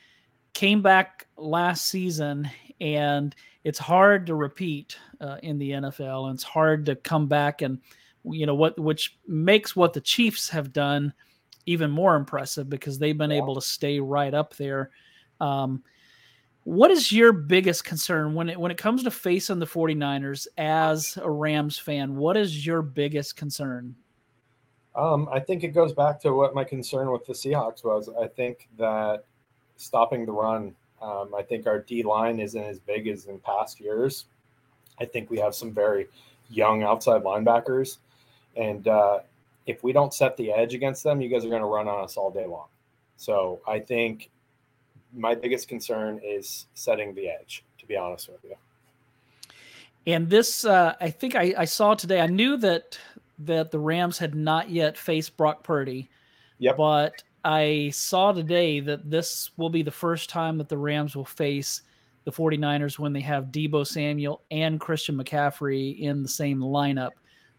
Came 0.53 0.81
back 0.81 1.27
last 1.37 1.87
season, 1.87 2.49
and 2.81 3.33
it's 3.63 3.79
hard 3.79 4.25
to 4.27 4.35
repeat 4.35 4.97
uh, 5.21 5.37
in 5.43 5.57
the 5.57 5.71
NFL, 5.71 6.25
and 6.25 6.35
it's 6.35 6.43
hard 6.43 6.85
to 6.87 6.95
come 6.95 7.27
back 7.27 7.61
and 7.61 7.79
you 8.25 8.45
know 8.45 8.55
what, 8.55 8.77
which 8.77 9.17
makes 9.27 9.75
what 9.75 9.93
the 9.93 10.01
Chiefs 10.01 10.49
have 10.49 10.73
done 10.73 11.13
even 11.65 11.89
more 11.89 12.15
impressive 12.15 12.69
because 12.69 12.99
they've 12.99 13.17
been 13.17 13.31
yeah. 13.31 13.37
able 13.37 13.55
to 13.55 13.61
stay 13.61 13.99
right 13.99 14.33
up 14.33 14.55
there. 14.57 14.89
Um, 15.39 15.83
What 16.63 16.91
is 16.91 17.11
your 17.11 17.31
biggest 17.31 17.85
concern 17.85 18.33
when 18.33 18.49
it 18.49 18.59
when 18.59 18.71
it 18.71 18.77
comes 18.77 19.03
to 19.03 19.11
facing 19.11 19.59
the 19.59 19.65
49ers 19.65 20.47
as 20.57 21.17
a 21.21 21.29
Rams 21.29 21.79
fan? 21.79 22.15
What 22.15 22.37
is 22.37 22.65
your 22.65 22.81
biggest 22.81 23.37
concern? 23.37 23.95
Um, 24.95 25.29
I 25.31 25.39
think 25.39 25.63
it 25.63 25.69
goes 25.69 25.93
back 25.93 26.19
to 26.21 26.33
what 26.33 26.55
my 26.55 26.63
concern 26.63 27.11
with 27.11 27.25
the 27.25 27.33
Seahawks 27.33 27.83
was. 27.83 28.09
I 28.21 28.27
think 28.27 28.67
that 28.77 29.23
stopping 29.77 30.25
the 30.25 30.31
run, 30.31 30.75
um, 31.01 31.33
I 31.37 31.41
think 31.43 31.67
our 31.67 31.79
D 31.79 32.03
line 32.03 32.39
isn't 32.39 32.61
as 32.61 32.79
big 32.79 33.07
as 33.07 33.25
in 33.25 33.39
past 33.39 33.79
years. 33.79 34.25
I 34.99 35.05
think 35.05 35.29
we 35.29 35.37
have 35.39 35.55
some 35.55 35.73
very 35.73 36.07
young 36.49 36.83
outside 36.83 37.23
linebackers. 37.23 37.97
And 38.55 38.87
uh, 38.87 39.19
if 39.65 39.83
we 39.83 39.93
don't 39.93 40.13
set 40.13 40.35
the 40.35 40.51
edge 40.51 40.73
against 40.73 41.03
them, 41.03 41.21
you 41.21 41.29
guys 41.29 41.45
are 41.45 41.49
going 41.49 41.61
to 41.61 41.67
run 41.67 41.87
on 41.87 42.03
us 42.03 42.17
all 42.17 42.31
day 42.31 42.45
long. 42.45 42.67
So 43.17 43.61
I 43.67 43.79
think 43.79 44.29
my 45.13 45.35
biggest 45.35 45.67
concern 45.67 46.19
is 46.23 46.67
setting 46.73 47.13
the 47.13 47.29
edge, 47.29 47.63
to 47.79 47.85
be 47.85 47.95
honest 47.95 48.29
with 48.29 48.43
you. 48.43 48.55
And 50.07 50.29
this, 50.29 50.65
uh, 50.65 50.95
I 50.99 51.09
think 51.09 51.35
I, 51.35 51.53
I, 51.57 51.65
saw 51.65 51.93
today. 51.93 52.21
I 52.21 52.27
knew 52.27 52.57
that 52.57 52.97
that 53.39 53.71
the 53.71 53.79
Rams 53.79 54.17
had 54.17 54.35
not 54.35 54.69
yet 54.69 54.97
faced 54.97 55.37
Brock 55.37 55.63
Purdy. 55.63 56.09
Yep. 56.59 56.77
But 56.77 57.23
I 57.43 57.89
saw 57.93 58.31
today 58.31 58.79
that 58.81 59.09
this 59.09 59.51
will 59.57 59.69
be 59.69 59.81
the 59.81 59.91
first 59.91 60.29
time 60.29 60.57
that 60.57 60.69
the 60.69 60.77
Rams 60.77 61.15
will 61.15 61.25
face 61.25 61.81
the 62.25 62.31
49ers 62.31 62.99
when 62.99 63.13
they 63.13 63.21
have 63.21 63.45
Deebo 63.45 63.87
Samuel 63.87 64.43
and 64.51 64.79
Christian 64.79 65.15
McCaffrey 65.17 65.99
in 65.99 66.21
the 66.21 66.29
same 66.29 66.59
lineup. 66.59 67.11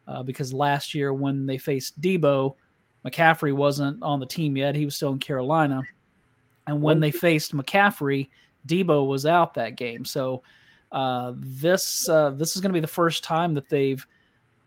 Uh, 0.06 0.22
because 0.22 0.52
last 0.52 0.94
year 0.94 1.14
when 1.14 1.46
they 1.46 1.56
faced 1.56 2.00
Deebo, 2.00 2.56
McCaffrey 3.06 3.52
wasn't 3.52 4.02
on 4.02 4.20
the 4.20 4.26
team 4.26 4.56
yet. 4.56 4.74
He 4.74 4.84
was 4.84 4.96
still 4.96 5.12
in 5.12 5.18
Carolina. 5.18 5.82
And 6.66 6.82
when 6.82 7.00
they 7.00 7.10
faced 7.10 7.54
McCaffrey, 7.54 8.28
Deebo 8.66 9.06
was 9.06 9.24
out 9.24 9.54
that 9.54 9.76
game. 9.76 10.04
So 10.04 10.42
uh, 10.92 11.32
this 11.36 12.08
uh, 12.08 12.30
this 12.30 12.54
is 12.54 12.62
going 12.62 12.70
to 12.70 12.74
be 12.74 12.80
the 12.80 12.86
first 12.86 13.24
time 13.24 13.54
that 13.54 13.68
they've 13.68 14.04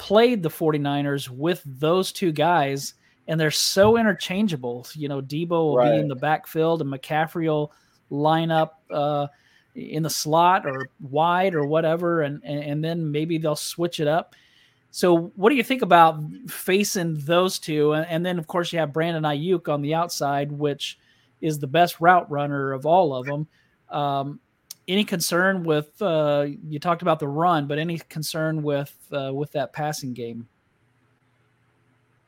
played 0.03 0.43
the 0.43 0.49
49ers 0.49 1.29
with 1.29 1.61
those 1.65 2.11
two 2.11 2.33
guys, 2.33 2.95
and 3.29 3.39
they're 3.39 3.49
so 3.49 3.95
interchangeable. 3.95 4.85
You 4.95 5.07
know, 5.07 5.21
Deebo 5.21 5.49
will 5.49 5.77
right. 5.77 5.93
be 5.93 5.99
in 5.99 6.09
the 6.09 6.15
backfield, 6.15 6.81
and 6.81 6.91
McCaffrey 6.91 7.47
will 7.47 7.71
line 8.09 8.51
up 8.51 8.81
uh, 8.91 9.27
in 9.75 10.03
the 10.03 10.09
slot 10.09 10.65
or 10.65 10.89
wide 10.99 11.55
or 11.55 11.65
whatever, 11.65 12.21
and, 12.23 12.43
and 12.43 12.83
then 12.83 13.13
maybe 13.13 13.37
they'll 13.37 13.55
switch 13.55 14.01
it 14.01 14.07
up. 14.09 14.35
So, 14.91 15.31
what 15.37 15.51
do 15.51 15.55
you 15.55 15.63
think 15.63 15.83
about 15.83 16.21
facing 16.49 17.15
those 17.19 17.57
two? 17.57 17.93
And 17.93 18.25
then, 18.25 18.37
of 18.37 18.45
course, 18.45 18.73
you 18.73 18.79
have 18.79 18.91
Brandon 18.91 19.23
Aiyuk 19.23 19.69
on 19.69 19.81
the 19.81 19.95
outside, 19.95 20.51
which 20.51 20.99
is 21.39 21.59
the 21.59 21.67
best 21.67 22.01
route 22.01 22.29
runner 22.29 22.73
of 22.73 22.85
all 22.85 23.15
of 23.15 23.25
them. 23.25 23.47
Um, 23.87 24.41
any 24.87 25.03
concern 25.03 25.63
with 25.63 26.01
uh, 26.01 26.47
you 26.67 26.79
talked 26.79 27.01
about 27.01 27.19
the 27.19 27.27
run, 27.27 27.67
but 27.67 27.79
any 27.79 27.99
concern 28.09 28.63
with 28.63 28.95
uh, 29.11 29.33
with 29.33 29.51
that 29.53 29.73
passing 29.73 30.13
game? 30.13 30.47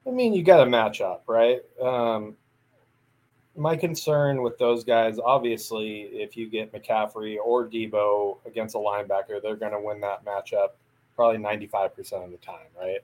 I 0.07 0.11
mean, 0.11 0.33
you 0.33 0.43
got 0.43 0.65
a 0.65 0.69
matchup, 0.69 1.21
right? 1.27 1.61
Um, 1.81 2.35
my 3.57 3.75
concern 3.75 4.41
with 4.41 4.57
those 4.57 4.83
guys, 4.83 5.17
obviously, 5.23 6.01
if 6.11 6.37
you 6.37 6.49
get 6.49 6.73
McCaffrey 6.73 7.37
or 7.43 7.65
Deebo 7.65 8.37
against 8.45 8.75
a 8.75 8.77
linebacker, 8.77 9.41
they're 9.41 9.55
going 9.55 9.71
to 9.71 9.79
win 9.79 10.01
that 10.01 10.23
matchup 10.25 10.69
probably 11.15 11.37
95% 11.41 12.25
of 12.25 12.31
the 12.31 12.37
time, 12.37 12.67
right? 12.79 12.99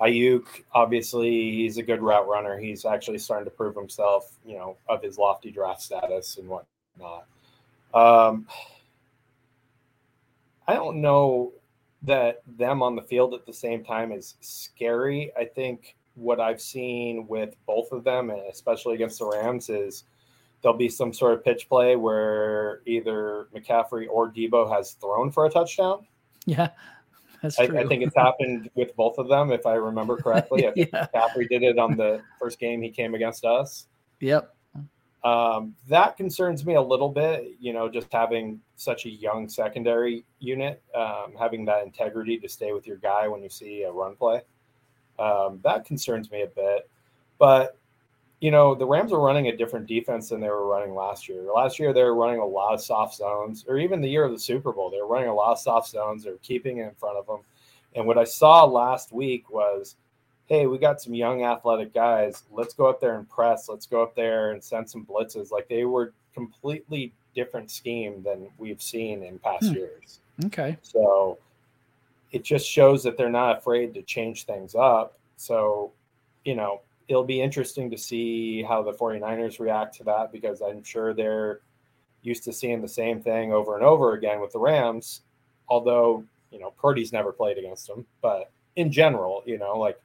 Aiyuk, 0.00 0.46
obviously, 0.72 1.50
he's 1.50 1.76
a 1.76 1.82
good 1.82 2.00
route 2.00 2.26
runner. 2.26 2.58
He's 2.58 2.84
actually 2.84 3.18
starting 3.18 3.44
to 3.44 3.50
prove 3.50 3.74
himself, 3.74 4.32
you 4.46 4.54
know, 4.54 4.76
of 4.88 5.02
his 5.02 5.18
lofty 5.18 5.50
draft 5.50 5.82
status 5.82 6.38
and 6.38 6.48
whatnot. 6.48 7.26
Um, 7.94 8.46
I 10.66 10.74
don't 10.74 11.00
know 11.00 11.52
that 12.02 12.42
them 12.46 12.82
on 12.82 12.94
the 12.94 13.02
field 13.02 13.34
at 13.34 13.46
the 13.46 13.52
same 13.52 13.84
time 13.84 14.12
is 14.12 14.36
scary. 14.40 15.32
I 15.36 15.44
think 15.44 15.96
what 16.14 16.40
I've 16.40 16.60
seen 16.60 17.26
with 17.26 17.54
both 17.66 17.92
of 17.92 18.04
them, 18.04 18.30
and 18.30 18.40
especially 18.50 18.94
against 18.94 19.18
the 19.18 19.26
Rams, 19.26 19.68
is 19.70 20.04
there'll 20.62 20.76
be 20.76 20.88
some 20.88 21.12
sort 21.12 21.34
of 21.34 21.44
pitch 21.44 21.68
play 21.68 21.96
where 21.96 22.82
either 22.86 23.48
McCaffrey 23.54 24.06
or 24.10 24.30
Deebo 24.30 24.70
has 24.70 24.92
thrown 24.92 25.30
for 25.30 25.46
a 25.46 25.50
touchdown. 25.50 26.06
Yeah. 26.46 26.70
That's 27.42 27.58
I, 27.60 27.64
I, 27.64 27.86
think 27.86 28.02
it's 28.02 28.16
happened 28.16 28.68
with 28.74 28.96
both 28.96 29.16
of 29.18 29.28
them, 29.28 29.52
if 29.52 29.64
I 29.64 29.74
remember 29.74 30.16
correctly. 30.16 30.66
I 30.68 30.72
think 30.72 30.90
yeah. 30.92 31.06
McCaffrey 31.14 31.48
did 31.48 31.62
it 31.62 31.78
on 31.78 31.96
the 31.96 32.20
first 32.40 32.58
game 32.58 32.82
he 32.82 32.90
came 32.90 33.14
against 33.14 33.44
us. 33.44 33.86
Yep. 34.20 34.54
Um, 35.24 35.74
that 35.88 36.16
concerns 36.16 36.64
me 36.64 36.74
a 36.74 36.82
little 36.82 37.08
bit, 37.08 37.56
you 37.58 37.72
know, 37.72 37.88
just 37.88 38.12
having 38.12 38.60
such 38.76 39.04
a 39.04 39.10
young 39.10 39.48
secondary 39.48 40.24
unit, 40.38 40.80
um, 40.94 41.34
having 41.36 41.64
that 41.64 41.82
integrity 41.82 42.38
to 42.38 42.48
stay 42.48 42.72
with 42.72 42.86
your 42.86 42.98
guy 42.98 43.26
when 43.26 43.42
you 43.42 43.48
see 43.48 43.82
a 43.82 43.90
run 43.90 44.14
play. 44.14 44.42
Um, 45.18 45.58
that 45.64 45.84
concerns 45.84 46.30
me 46.30 46.42
a 46.42 46.46
bit. 46.46 46.88
But, 47.38 47.76
you 48.40 48.52
know, 48.52 48.76
the 48.76 48.86
Rams 48.86 49.12
are 49.12 49.20
running 49.20 49.48
a 49.48 49.56
different 49.56 49.86
defense 49.86 50.28
than 50.28 50.40
they 50.40 50.48
were 50.48 50.68
running 50.68 50.94
last 50.94 51.28
year. 51.28 51.42
Last 51.52 51.80
year, 51.80 51.92
they 51.92 52.04
were 52.04 52.14
running 52.14 52.40
a 52.40 52.46
lot 52.46 52.74
of 52.74 52.80
soft 52.80 53.16
zones, 53.16 53.64
or 53.68 53.78
even 53.78 54.00
the 54.00 54.08
year 54.08 54.24
of 54.24 54.32
the 54.32 54.38
Super 54.38 54.72
Bowl, 54.72 54.88
they 54.90 55.00
were 55.00 55.08
running 55.08 55.28
a 55.28 55.34
lot 55.34 55.52
of 55.52 55.58
soft 55.58 55.90
zones. 55.90 56.22
They 56.22 56.30
were 56.30 56.38
keeping 56.38 56.78
it 56.78 56.88
in 56.88 56.94
front 56.94 57.18
of 57.18 57.26
them. 57.26 57.40
And 57.96 58.06
what 58.06 58.18
I 58.18 58.24
saw 58.24 58.64
last 58.64 59.12
week 59.12 59.50
was– 59.50 59.96
hey, 60.48 60.66
we 60.66 60.78
got 60.78 61.00
some 61.00 61.14
young 61.14 61.44
athletic 61.44 61.92
guys. 61.92 62.42
Let's 62.50 62.74
go 62.74 62.86
up 62.86 63.00
there 63.00 63.16
and 63.16 63.28
press. 63.28 63.68
Let's 63.68 63.86
go 63.86 64.02
up 64.02 64.14
there 64.14 64.52
and 64.52 64.64
send 64.64 64.88
some 64.88 65.04
blitzes. 65.04 65.50
Like 65.50 65.68
they 65.68 65.84
were 65.84 66.12
completely 66.34 67.12
different 67.34 67.70
scheme 67.70 68.22
than 68.22 68.48
we've 68.56 68.82
seen 68.82 69.22
in 69.22 69.38
past 69.38 69.68
hmm. 69.68 69.74
years. 69.74 70.20
Okay. 70.46 70.76
So 70.82 71.38
it 72.32 72.44
just 72.44 72.66
shows 72.66 73.02
that 73.02 73.16
they're 73.16 73.28
not 73.28 73.58
afraid 73.58 73.92
to 73.94 74.02
change 74.02 74.44
things 74.44 74.74
up. 74.74 75.18
So, 75.36 75.92
you 76.44 76.54
know, 76.54 76.80
it'll 77.08 77.24
be 77.24 77.40
interesting 77.40 77.90
to 77.90 77.98
see 77.98 78.62
how 78.62 78.82
the 78.82 78.92
49ers 78.92 79.60
react 79.60 79.96
to 79.96 80.04
that 80.04 80.32
because 80.32 80.62
I'm 80.62 80.82
sure 80.82 81.12
they're 81.12 81.60
used 82.22 82.44
to 82.44 82.52
seeing 82.52 82.80
the 82.80 82.88
same 82.88 83.20
thing 83.20 83.52
over 83.52 83.76
and 83.76 83.84
over 83.84 84.14
again 84.14 84.40
with 84.40 84.52
the 84.52 84.58
Rams. 84.58 85.22
Although, 85.68 86.24
you 86.50 86.58
know, 86.58 86.70
Purdy's 86.80 87.12
never 87.12 87.32
played 87.32 87.58
against 87.58 87.86
them, 87.86 88.06
but 88.22 88.50
in 88.76 88.90
general, 88.90 89.42
you 89.44 89.58
know, 89.58 89.78
like 89.78 90.00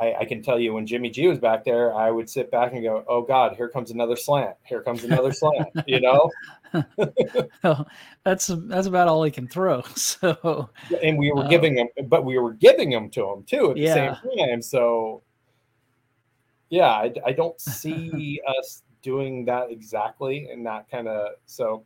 I, 0.00 0.14
I, 0.20 0.24
can 0.24 0.42
tell 0.42 0.58
you 0.58 0.72
when 0.72 0.86
Jimmy 0.86 1.10
G 1.10 1.26
was 1.26 1.38
back 1.38 1.62
there, 1.62 1.94
I 1.94 2.10
would 2.10 2.28
sit 2.28 2.50
back 2.50 2.72
and 2.72 2.82
go, 2.82 3.04
"Oh 3.06 3.22
God, 3.22 3.54
here 3.56 3.68
comes 3.68 3.90
another 3.90 4.16
slant! 4.16 4.56
Here 4.64 4.82
comes 4.82 5.04
another 5.04 5.32
slant!" 5.32 5.68
You 5.86 6.00
know. 6.00 6.30
that's 8.24 8.46
that's 8.46 8.86
about 8.86 9.08
all 9.08 9.22
he 9.22 9.30
can 9.30 9.46
throw. 9.46 9.82
So. 9.96 10.70
And 11.02 11.18
we 11.18 11.30
were 11.30 11.44
uh, 11.44 11.48
giving 11.48 11.76
him, 11.76 11.88
but 12.06 12.24
we 12.24 12.38
were 12.38 12.54
giving 12.54 12.90
them 12.90 13.10
to 13.10 13.30
him 13.30 13.44
too 13.44 13.70
at 13.70 13.76
the 13.76 13.82
yeah. 13.82 13.94
same 13.94 14.38
time. 14.38 14.62
So. 14.62 15.22
Yeah, 16.70 16.88
I, 16.88 17.12
I 17.26 17.32
don't 17.32 17.60
see 17.60 18.40
us 18.58 18.82
doing 19.02 19.44
that 19.46 19.70
exactly, 19.70 20.48
and 20.50 20.64
that 20.66 20.88
kind 20.90 21.08
of 21.08 21.32
so. 21.46 21.84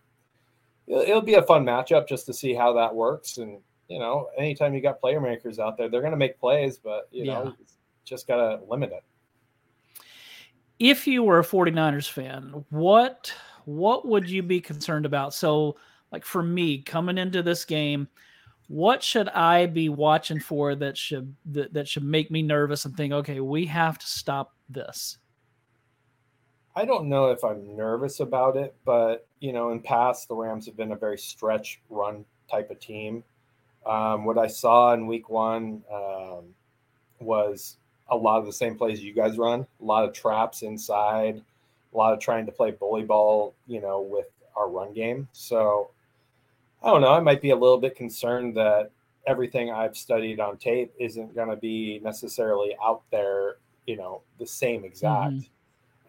It'll, 0.86 1.02
it'll 1.02 1.22
be 1.22 1.34
a 1.34 1.42
fun 1.42 1.64
matchup 1.64 2.06
just 2.06 2.26
to 2.26 2.34
see 2.34 2.54
how 2.54 2.74
that 2.74 2.94
works, 2.94 3.38
and 3.38 3.60
you 3.88 3.98
know, 3.98 4.28
anytime 4.38 4.74
you 4.74 4.80
got 4.80 5.00
player 5.00 5.20
makers 5.20 5.58
out 5.58 5.76
there, 5.76 5.88
they're 5.88 6.02
going 6.02 6.12
to 6.12 6.18
make 6.18 6.38
plays, 6.38 6.78
but 6.78 7.08
you 7.10 7.24
yeah. 7.24 7.50
Just 8.04 8.26
got 8.26 8.36
to 8.36 8.64
limit 8.68 8.92
it. 8.92 9.04
If 10.78 11.06
you 11.06 11.22
were 11.22 11.38
a 11.38 11.44
49ers 11.44 12.10
fan, 12.10 12.64
what 12.70 13.32
what 13.64 14.06
would 14.06 14.28
you 14.28 14.42
be 14.42 14.60
concerned 14.60 15.06
about? 15.06 15.32
So, 15.32 15.76
like 16.12 16.24
for 16.24 16.42
me, 16.42 16.82
coming 16.82 17.16
into 17.16 17.42
this 17.42 17.64
game, 17.64 18.08
what 18.68 19.02
should 19.02 19.28
I 19.30 19.66
be 19.66 19.88
watching 19.88 20.40
for 20.40 20.74
that 20.74 20.96
should 20.96 21.34
that, 21.46 21.72
that 21.74 21.88
should 21.88 22.04
make 22.04 22.30
me 22.30 22.42
nervous 22.42 22.84
and 22.84 22.96
think, 22.96 23.12
okay, 23.12 23.40
we 23.40 23.66
have 23.66 23.98
to 23.98 24.06
stop 24.06 24.54
this? 24.68 25.18
I 26.76 26.84
don't 26.84 27.08
know 27.08 27.30
if 27.30 27.44
I'm 27.44 27.76
nervous 27.76 28.20
about 28.20 28.56
it, 28.56 28.74
but 28.84 29.28
you 29.40 29.52
know, 29.52 29.70
in 29.70 29.80
past 29.80 30.28
the 30.28 30.34
Rams 30.34 30.66
have 30.66 30.76
been 30.76 30.92
a 30.92 30.96
very 30.96 31.18
stretch 31.18 31.80
run 31.88 32.24
type 32.50 32.70
of 32.70 32.80
team. 32.80 33.22
Um, 33.86 34.24
what 34.24 34.38
I 34.38 34.46
saw 34.46 34.94
in 34.94 35.06
Week 35.06 35.28
One 35.28 35.82
um, 35.92 36.54
was 37.20 37.76
a 38.08 38.16
lot 38.16 38.38
of 38.38 38.46
the 38.46 38.52
same 38.52 38.76
plays 38.76 39.02
you 39.02 39.12
guys 39.12 39.38
run, 39.38 39.66
a 39.80 39.84
lot 39.84 40.04
of 40.04 40.12
traps 40.12 40.62
inside, 40.62 41.42
a 41.92 41.96
lot 41.96 42.12
of 42.12 42.20
trying 42.20 42.46
to 42.46 42.52
play 42.52 42.70
bully 42.70 43.02
ball, 43.02 43.54
you 43.66 43.80
know, 43.80 44.00
with 44.00 44.26
our 44.56 44.68
run 44.68 44.92
game. 44.92 45.28
So 45.32 45.90
I 46.82 46.90
don't 46.90 47.00
know. 47.00 47.12
I 47.12 47.20
might 47.20 47.40
be 47.40 47.50
a 47.50 47.56
little 47.56 47.78
bit 47.78 47.96
concerned 47.96 48.56
that 48.56 48.90
everything 49.26 49.70
I've 49.70 49.96
studied 49.96 50.38
on 50.38 50.58
tape 50.58 50.92
isn't 50.98 51.34
going 51.34 51.48
to 51.48 51.56
be 51.56 52.00
necessarily 52.02 52.76
out 52.84 53.02
there, 53.10 53.56
you 53.86 53.96
know, 53.96 54.20
the 54.38 54.46
same 54.46 54.84
exact. 54.84 55.34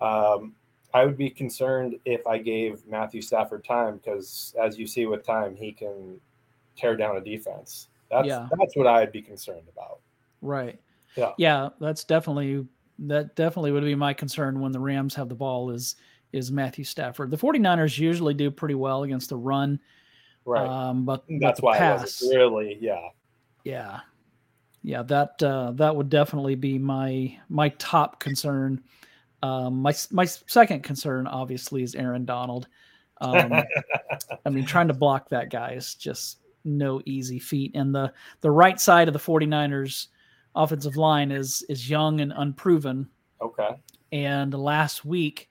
Mm-hmm. 0.01 0.03
Um, 0.03 0.55
I 0.93 1.05
would 1.05 1.17
be 1.17 1.29
concerned 1.29 1.99
if 2.05 2.25
I 2.27 2.37
gave 2.37 2.85
Matthew 2.87 3.21
Stafford 3.21 3.65
time 3.65 3.97
because, 3.97 4.53
as 4.61 4.77
you 4.77 4.87
see 4.87 5.05
with 5.05 5.25
time, 5.25 5.55
he 5.55 5.71
can 5.71 6.19
tear 6.77 6.95
down 6.95 7.17
a 7.17 7.21
defense. 7.21 7.89
That's 8.09 8.27
yeah. 8.27 8.47
that's 8.57 8.75
what 8.75 8.87
I'd 8.87 9.11
be 9.11 9.21
concerned 9.21 9.67
about. 9.71 9.99
Right. 10.41 10.79
Yeah. 11.15 11.31
Yeah, 11.37 11.69
that's 11.79 12.03
definitely 12.03 12.65
that 12.99 13.35
definitely 13.35 13.71
would 13.71 13.83
be 13.83 13.95
my 13.95 14.13
concern 14.13 14.59
when 14.59 14.71
the 14.71 14.79
Rams 14.79 15.15
have 15.15 15.29
the 15.29 15.35
ball 15.35 15.69
is 15.69 15.95
is 16.33 16.51
Matthew 16.51 16.83
Stafford. 16.83 17.31
The 17.31 17.37
49ers 17.37 17.97
usually 17.97 18.33
do 18.33 18.51
pretty 18.51 18.75
well 18.75 19.03
against 19.03 19.29
the 19.29 19.37
run. 19.37 19.79
Right. 20.43 20.67
Um, 20.67 21.05
but 21.05 21.23
that's 21.39 21.59
but 21.59 21.65
why 21.65 21.77
pass, 21.77 22.21
really, 22.21 22.77
yeah. 22.79 23.09
Yeah. 23.63 24.01
Yeah, 24.83 25.01
that 25.03 25.41
uh, 25.41 25.71
that 25.75 25.95
would 25.95 26.09
definitely 26.09 26.53
be 26.53 26.77
my 26.77 27.35
my 27.49 27.69
top 27.69 28.19
concern. 28.19 28.83
Um, 29.41 29.81
my 29.81 29.95
my 30.11 30.25
second 30.25 30.83
concern 30.83 31.25
obviously 31.25 31.81
is 31.81 31.95
Aaron 31.95 32.23
Donald. 32.25 32.67
Um, 33.19 33.51
I 34.45 34.49
mean, 34.49 34.65
trying 34.65 34.89
to 34.89 34.93
block 34.93 35.29
that 35.29 35.49
guy 35.49 35.71
is 35.71 35.95
just 35.95 36.39
no 36.65 37.01
easy 37.05 37.39
feat. 37.39 37.71
And 37.73 37.95
the 37.95 38.13
the 38.41 38.51
right 38.51 38.79
side 38.79 39.07
of 39.07 39.13
the 39.13 39.19
49ers 39.19 40.07
offensive 40.55 40.95
line 40.97 41.31
is 41.31 41.63
is 41.69 41.89
young 41.89 42.21
and 42.21 42.33
unproven. 42.35 43.09
Okay. 43.41 43.69
And 44.11 44.53
last 44.53 45.05
week 45.05 45.49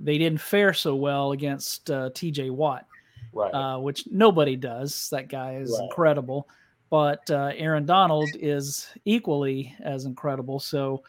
they 0.00 0.18
didn't 0.18 0.40
fare 0.40 0.72
so 0.72 0.94
well 0.94 1.32
against 1.32 1.90
uh, 1.90 2.10
TJ 2.10 2.50
Watt, 2.52 2.86
right. 3.32 3.50
uh, 3.52 3.78
which 3.78 4.04
nobody 4.10 4.54
does. 4.56 5.08
That 5.10 5.28
guy 5.28 5.56
is 5.56 5.72
Right. 5.72 5.84
incredible. 5.84 6.48
But 6.90 7.28
uh, 7.30 7.52
Aaron 7.56 7.84
Donald 7.84 8.28
is 8.40 8.88
equally 9.04 9.74
as 9.80 10.04
incredible. 10.04 10.58
So 10.60 11.02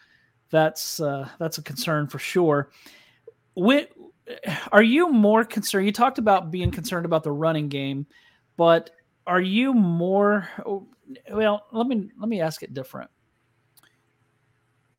that's 0.49 0.99
uh, 0.99 1.29
that's 1.39 1.57
a 1.59 1.61
concern 1.61 2.07
for 2.07 2.19
sure. 2.19 2.71
Wh- 3.57 3.85
are 4.71 4.83
you 4.83 5.11
more 5.11 5.45
concerned? 5.45 5.85
You 5.85 5.91
talked 5.91 6.17
about 6.17 6.51
being 6.51 6.71
concerned 6.71 7.05
about 7.05 7.23
the 7.23 7.31
running 7.31 7.69
game, 7.69 8.05
but 8.57 8.89
are 9.27 9.41
you 9.41 9.73
more? 9.73 10.49
oh, 10.65 10.87
Well, 11.31 11.65
let 11.71 11.87
me 11.87 12.09
let 12.19 12.27
me 12.29 12.41
ask 12.41 12.63
it 12.63 12.73
different. 12.73 13.09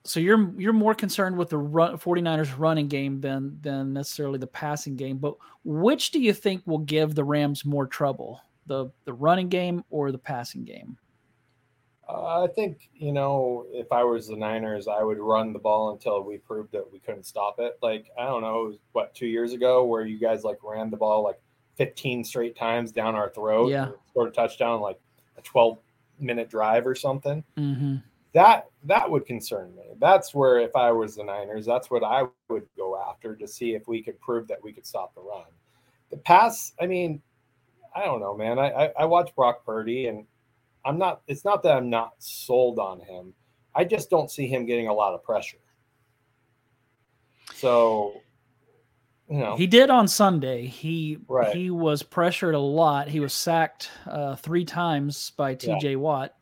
So 0.05 0.19
you're 0.19 0.53
you're 0.59 0.73
more 0.73 0.95
concerned 0.95 1.37
with 1.37 1.51
the 1.51 1.59
run, 1.59 1.99
49ers 1.99 2.59
running 2.59 2.89
game 2.89 3.21
than 3.21 3.59
than 3.61 3.93
necessarily 3.93 4.39
the 4.39 4.47
passing 4.47 4.97
game. 4.97 5.19
But 5.19 5.37
which 5.65 6.11
do 6.11 6.21
you 6.21 6.33
think 6.33 6.63
will 6.67 6.79
give 6.79 7.15
the 7.15 7.25
Rams 7.25 7.65
more 7.65 7.87
trouble? 7.87 8.41
The 8.67 8.91
the 9.05 9.13
running 9.13 9.49
game 9.49 9.85
or 9.91 10.11
the 10.11 10.19
passing 10.19 10.65
game? 10.65 10.97
Uh, 12.13 12.45
I 12.45 12.49
think, 12.49 12.89
you 12.95 13.13
know, 13.13 13.67
if 13.71 13.93
I 13.93 14.03
was 14.03 14.27
the 14.27 14.37
Niners, 14.37 14.89
I 14.89 15.03
would 15.03 15.19
run 15.19 15.53
the 15.53 15.59
ball 15.59 15.93
until 15.93 16.23
we 16.23 16.39
proved 16.39 16.73
that 16.73 16.91
we 16.91 16.99
couldn't 16.99 17.25
stop 17.25 17.61
it. 17.61 17.79
Like, 17.83 18.11
I 18.19 18.25
don't 18.25 18.43
know, 18.43 18.75
what, 18.93 19.15
two 19.15 19.27
years 19.27 19.53
ago 19.53 19.85
where 19.85 20.05
you 20.05 20.19
guys 20.19 20.43
like 20.43 20.59
ran 20.65 20.91
the 20.91 20.97
ball 20.97 21.23
like 21.23 21.41
15 21.77 22.25
straight 22.25 22.57
times 22.57 22.91
down 22.91 23.15
our 23.15 23.31
throat. 23.31 23.71
Yeah. 23.71 23.91
Scored 24.09 24.31
a 24.31 24.33
touchdown, 24.33 24.81
like 24.81 24.99
a 25.39 25.43
12 25.43 25.79
minute 26.19 26.51
drive 26.51 26.87
or 26.87 26.95
something. 26.95 27.45
Mm-hmm. 27.57 27.97
That 28.33 28.67
that 28.85 29.11
would 29.11 29.27
concern 29.27 29.75
me. 29.75 29.91
That's 29.99 30.35
where 30.35 30.61
if 30.61 30.77
I 30.77 30.93
was 30.93 31.17
the 31.17 31.25
Niners, 31.25 31.67
that's 31.67 31.91
what 31.91 32.05
I 32.05 32.25
would 32.49 32.67
go 32.77 32.97
after 33.09 33.35
to 33.37 33.49
see 33.49 33.75
if 33.75 33.89
we 33.89 34.03
could 34.03 34.21
prove 34.21 34.47
that 34.49 34.63
we 34.63 34.73
could 34.73 34.87
stop 34.87 35.15
the 35.15 35.21
run. 35.21 35.45
The 36.11 36.17
pass, 36.19 36.73
I 36.81 36.87
mean, 36.87 37.21
I 37.95 38.05
don't 38.05 38.21
know, 38.21 38.37
man. 38.37 38.59
I 38.59 38.71
I, 38.71 38.93
I 39.01 39.05
watch 39.05 39.35
Brock 39.35 39.65
Purdy 39.65 40.07
and 40.07 40.27
I'm 40.85 40.97
not. 40.99 41.23
It's 41.27 41.45
not 41.45 41.63
that 41.65 41.77
I'm 41.77 41.91
not 41.91 42.13
sold 42.19 42.79
on 42.79 43.01
him. 43.01 43.35
I 43.75 43.85
just 43.85 44.11
don't 44.11 44.31
see 44.31 44.47
him 44.47 44.65
getting 44.65 44.89
a 44.89 44.95
lot 44.95 45.15
of 45.15 45.23
pressure. 45.23 45.59
So, 47.55 48.23
you 49.29 49.39
know, 49.39 49.57
He 49.57 49.67
did 49.67 49.91
on 49.91 50.09
Sunday. 50.09 50.67
He 50.67 51.19
Right. 51.29 51.55
he 51.55 51.71
was 51.71 52.03
pressured 52.03 52.55
a 52.55 52.59
lot. 52.61 53.09
He 53.09 53.21
was 53.21 53.35
sacked 53.35 53.91
uh, 54.07 54.37
three 54.37 54.65
times 54.65 55.31
by 55.31 55.55
T.J. 55.55 55.97
Watt. 55.97 56.35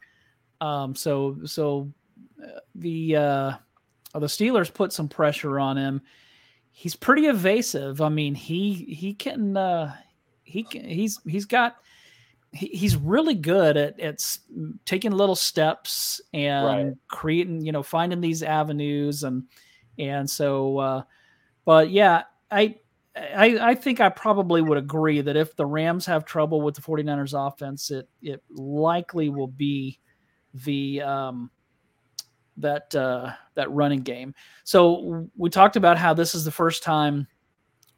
Um, 0.60 0.94
so 0.94 1.38
so 1.44 1.92
uh, 2.42 2.60
the 2.74 3.16
uh, 3.16 3.52
the 4.14 4.26
Steelers 4.26 4.72
put 4.72 4.92
some 4.92 5.08
pressure 5.08 5.58
on 5.58 5.76
him. 5.76 6.02
He's 6.70 6.96
pretty 6.96 7.26
evasive. 7.26 8.00
I 8.00 8.08
mean, 8.08 8.34
he 8.34 8.72
he 8.72 9.14
can 9.14 9.56
uh, 9.56 9.94
he 10.44 10.62
can 10.64 10.84
he's 10.84 11.20
he's 11.26 11.44
got 11.44 11.76
he, 12.52 12.66
he's 12.68 12.96
really 12.96 13.34
good 13.34 13.76
at 13.76 13.98
at 14.00 14.38
taking 14.84 15.12
little 15.12 15.36
steps 15.36 16.20
and 16.32 16.86
Right. 16.88 16.94
creating 17.08 17.64
you 17.64 17.72
know 17.72 17.82
finding 17.82 18.20
these 18.20 18.42
avenues 18.42 19.22
and 19.22 19.44
and 19.98 20.28
so 20.28 20.78
uh, 20.78 21.02
but 21.64 21.90
yeah 21.90 22.22
I, 22.50 22.76
I 23.16 23.58
I 23.70 23.74
think 23.74 24.00
I 24.00 24.08
probably 24.08 24.62
would 24.62 24.78
agree 24.78 25.20
that 25.20 25.36
if 25.36 25.56
the 25.56 25.66
Rams 25.66 26.06
have 26.06 26.24
trouble 26.24 26.62
with 26.62 26.74
the 26.76 26.80
49ers 26.80 27.34
offense 27.34 27.90
it 27.90 28.08
it 28.22 28.42
likely 28.50 29.28
will 29.28 29.48
be 29.48 29.98
the 30.54 31.02
um 31.02 31.50
that 32.56 32.94
uh 32.94 33.32
that 33.54 33.70
running 33.70 34.00
game. 34.00 34.34
So 34.64 35.28
we 35.36 35.50
talked 35.50 35.76
about 35.76 35.98
how 35.98 36.14
this 36.14 36.34
is 36.34 36.44
the 36.44 36.50
first 36.50 36.82
time 36.82 37.26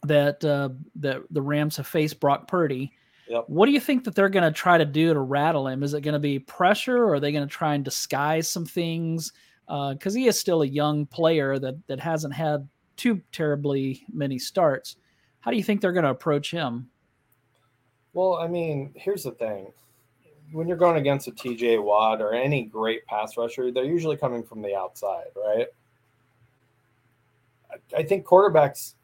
that 0.02 0.44
uh 0.44 0.70
that 0.96 1.22
the 1.30 1.42
Rams 1.42 1.76
have 1.76 1.86
faced 1.86 2.20
Brock 2.20 2.48
Purdy. 2.48 2.92
Yep. 3.28 3.44
What 3.46 3.66
do 3.66 3.72
you 3.72 3.80
think 3.80 4.04
that 4.04 4.16
they're 4.16 4.28
going 4.28 4.42
to 4.42 4.50
try 4.50 4.76
to 4.76 4.84
do 4.84 5.14
to 5.14 5.20
rattle 5.20 5.68
him? 5.68 5.84
Is 5.84 5.94
it 5.94 6.00
going 6.00 6.14
to 6.14 6.18
be 6.18 6.40
pressure 6.40 7.04
or 7.04 7.14
are 7.14 7.20
they 7.20 7.30
going 7.30 7.46
to 7.46 7.54
try 7.54 7.74
and 7.74 7.84
disguise 7.84 8.48
some 8.48 8.66
things? 8.66 9.32
Because 9.68 10.14
he 10.14 10.26
is 10.26 10.36
still 10.36 10.62
a 10.62 10.66
young 10.66 11.06
player 11.06 11.56
that 11.60 11.76
that 11.86 12.00
hasn't 12.00 12.34
had 12.34 12.68
too 12.96 13.20
terribly 13.30 14.04
many 14.12 14.36
starts. 14.36 14.96
How 15.38 15.52
do 15.52 15.56
you 15.56 15.62
think 15.62 15.80
they're 15.80 15.92
going 15.92 16.04
to 16.04 16.10
approach 16.10 16.50
him? 16.50 16.90
well, 18.12 18.36
I 18.36 18.48
mean, 18.48 18.92
here's 18.96 19.22
the 19.22 19.32
thing: 19.32 19.72
when 20.52 20.66
you're 20.68 20.76
going 20.76 20.96
against 20.96 21.28
a 21.28 21.32
T.J. 21.32 21.78
Watt 21.78 22.20
or 22.20 22.32
any 22.34 22.62
great 22.62 23.04
pass 23.06 23.36
rusher, 23.36 23.70
they're 23.70 23.84
usually 23.84 24.16
coming 24.16 24.42
from 24.42 24.62
the 24.62 24.74
outside, 24.76 25.26
right? 25.36 25.68
I- 27.70 27.96
I 27.98 28.02
think 28.02 28.26
quarterbacks 28.26 28.94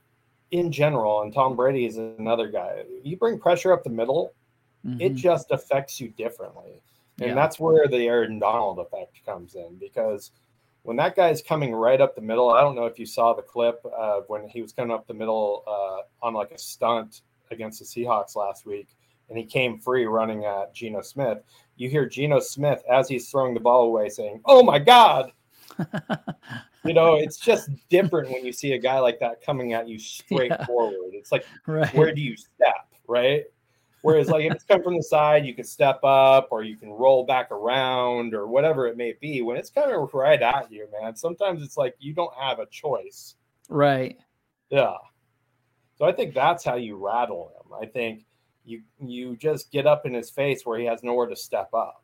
in 0.50 0.70
general, 0.72 1.22
and 1.22 1.32
Tom 1.32 1.56
Brady 1.56 1.86
is 1.86 1.98
another 1.98 2.48
guy. 2.48 2.84
You 3.02 3.16
bring 3.16 3.38
pressure 3.38 3.72
up 3.72 3.84
the 3.84 3.90
middle, 3.90 4.32
it 5.00 5.12
Mhm. 5.12 5.16
just 5.16 5.50
affects 5.50 6.00
you 6.00 6.08
differently. 6.10 6.80
And 7.18 7.28
Yeah. 7.30 7.34
that's 7.34 7.58
where 7.58 7.88
the 7.88 8.06
Aaron 8.06 8.38
Donald 8.38 8.78
effect 8.78 9.24
comes 9.24 9.54
in 9.56 9.76
because 9.76 10.30
when 10.84 10.96
that 10.96 11.16
guy's 11.16 11.42
coming 11.42 11.74
right 11.74 12.00
up 12.00 12.14
the 12.14 12.20
middle, 12.20 12.50
I 12.50 12.60
don't 12.60 12.76
know 12.76 12.86
if 12.86 12.98
you 12.98 13.06
saw 13.06 13.32
the 13.32 13.42
clip 13.42 13.84
uh, 13.96 14.20
when 14.28 14.48
he 14.48 14.62
was 14.62 14.72
coming 14.72 14.92
up 14.94 15.06
the 15.08 15.14
middle 15.14 15.64
uh, 15.66 16.02
on 16.24 16.34
like 16.34 16.52
a 16.52 16.58
stunt 16.58 17.22
against 17.50 17.80
the 17.80 17.84
Seahawks 17.84 18.36
last 18.36 18.64
week, 18.66 18.88
and 19.28 19.36
he 19.38 19.44
came 19.44 19.78
free 19.78 20.06
running 20.06 20.44
at 20.44 20.74
Geno 20.74 21.00
Smith. 21.02 21.38
You 21.76 21.88
hear 21.90 22.06
Geno 22.06 22.40
Smith 22.40 22.82
as 22.90 23.08
he's 23.08 23.28
throwing 23.30 23.54
the 23.54 23.60
ball 23.60 23.84
away 23.84 24.08
saying, 24.08 24.40
"Oh 24.44 24.62
my 24.62 24.78
God!" 24.78 25.32
You 26.84 26.94
know, 26.94 27.16
it's 27.16 27.36
just 27.36 27.68
different 27.88 28.30
when 28.30 28.44
you 28.46 28.52
see 28.52 28.74
a 28.74 28.78
guy 28.78 29.00
like 29.00 29.18
that 29.18 29.42
coming 29.44 29.72
at 29.72 29.88
you 29.88 29.98
straight 29.98 30.52
Yeah. 30.52 30.64
forward. 30.66 31.14
It's 31.14 31.32
like 31.32 31.44
right. 31.66 31.92
where 31.96 32.14
do 32.14 32.20
you 32.20 32.36
step, 32.36 32.86
right? 33.08 33.42
Whereas, 34.02 34.28
like, 34.28 34.44
if 34.44 34.52
it's 34.54 34.62
coming 34.62 34.84
from 34.84 34.96
the 34.96 35.02
side, 35.02 35.44
you 35.44 35.52
can 35.52 35.64
step 35.64 35.98
up 36.04 36.46
or 36.52 36.62
you 36.62 36.76
can 36.76 36.90
roll 36.90 37.24
back 37.24 37.50
around 37.50 38.34
or 38.34 38.46
whatever 38.46 38.86
it 38.86 38.96
may 38.96 39.14
be. 39.20 39.42
When 39.42 39.56
it's 39.56 39.68
coming 39.70 39.96
right 40.12 40.40
at 40.40 40.70
you, 40.70 40.86
man, 40.92 41.16
sometimes 41.16 41.60
it's 41.60 41.76
like 41.76 41.96
you 41.98 42.12
don't 42.12 42.32
have 42.38 42.60
a 42.60 42.66
choice. 42.66 43.34
right. 43.68 44.16
Yeah. 44.70 44.94
So 45.98 46.04
I 46.04 46.12
think 46.12 46.34
that's 46.34 46.62
how 46.62 46.76
you 46.76 46.96
rattle 47.04 47.50
him. 47.56 47.72
I 47.82 47.86
think 47.86 48.26
you 48.66 48.82
you 49.00 49.36
just 49.36 49.70
get 49.70 49.86
up 49.86 50.04
in 50.04 50.12
his 50.12 50.30
face 50.30 50.66
where 50.66 50.78
he 50.78 50.84
has 50.86 51.02
nowhere 51.02 51.26
to 51.26 51.36
step 51.36 51.70
up. 51.72 52.02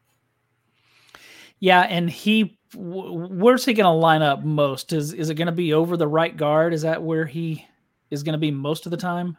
Yeah, 1.59 1.83
and 1.83 2.11
he, 2.11 2.59
where's 2.75 3.65
he 3.65 3.73
going 3.73 3.85
to 3.85 3.91
line 3.91 4.23
up 4.23 4.43
most? 4.43 4.93
Is 4.93 5.13
is 5.13 5.31
it 5.31 5.35
going 5.35 5.47
to 5.47 5.53
be 5.53 5.75
over 5.75 5.97
the 5.97 6.09
right 6.09 6.37
guard? 6.37 6.75
Is 6.75 6.83
that 6.83 7.03
where 7.03 7.25
he 7.25 7.65
is 8.11 8.23
going 8.23 8.33
to 8.33 8.39
be 8.39 8.51
most 8.51 8.87
of 8.87 8.91
the 8.91 8.97
time? 8.97 9.37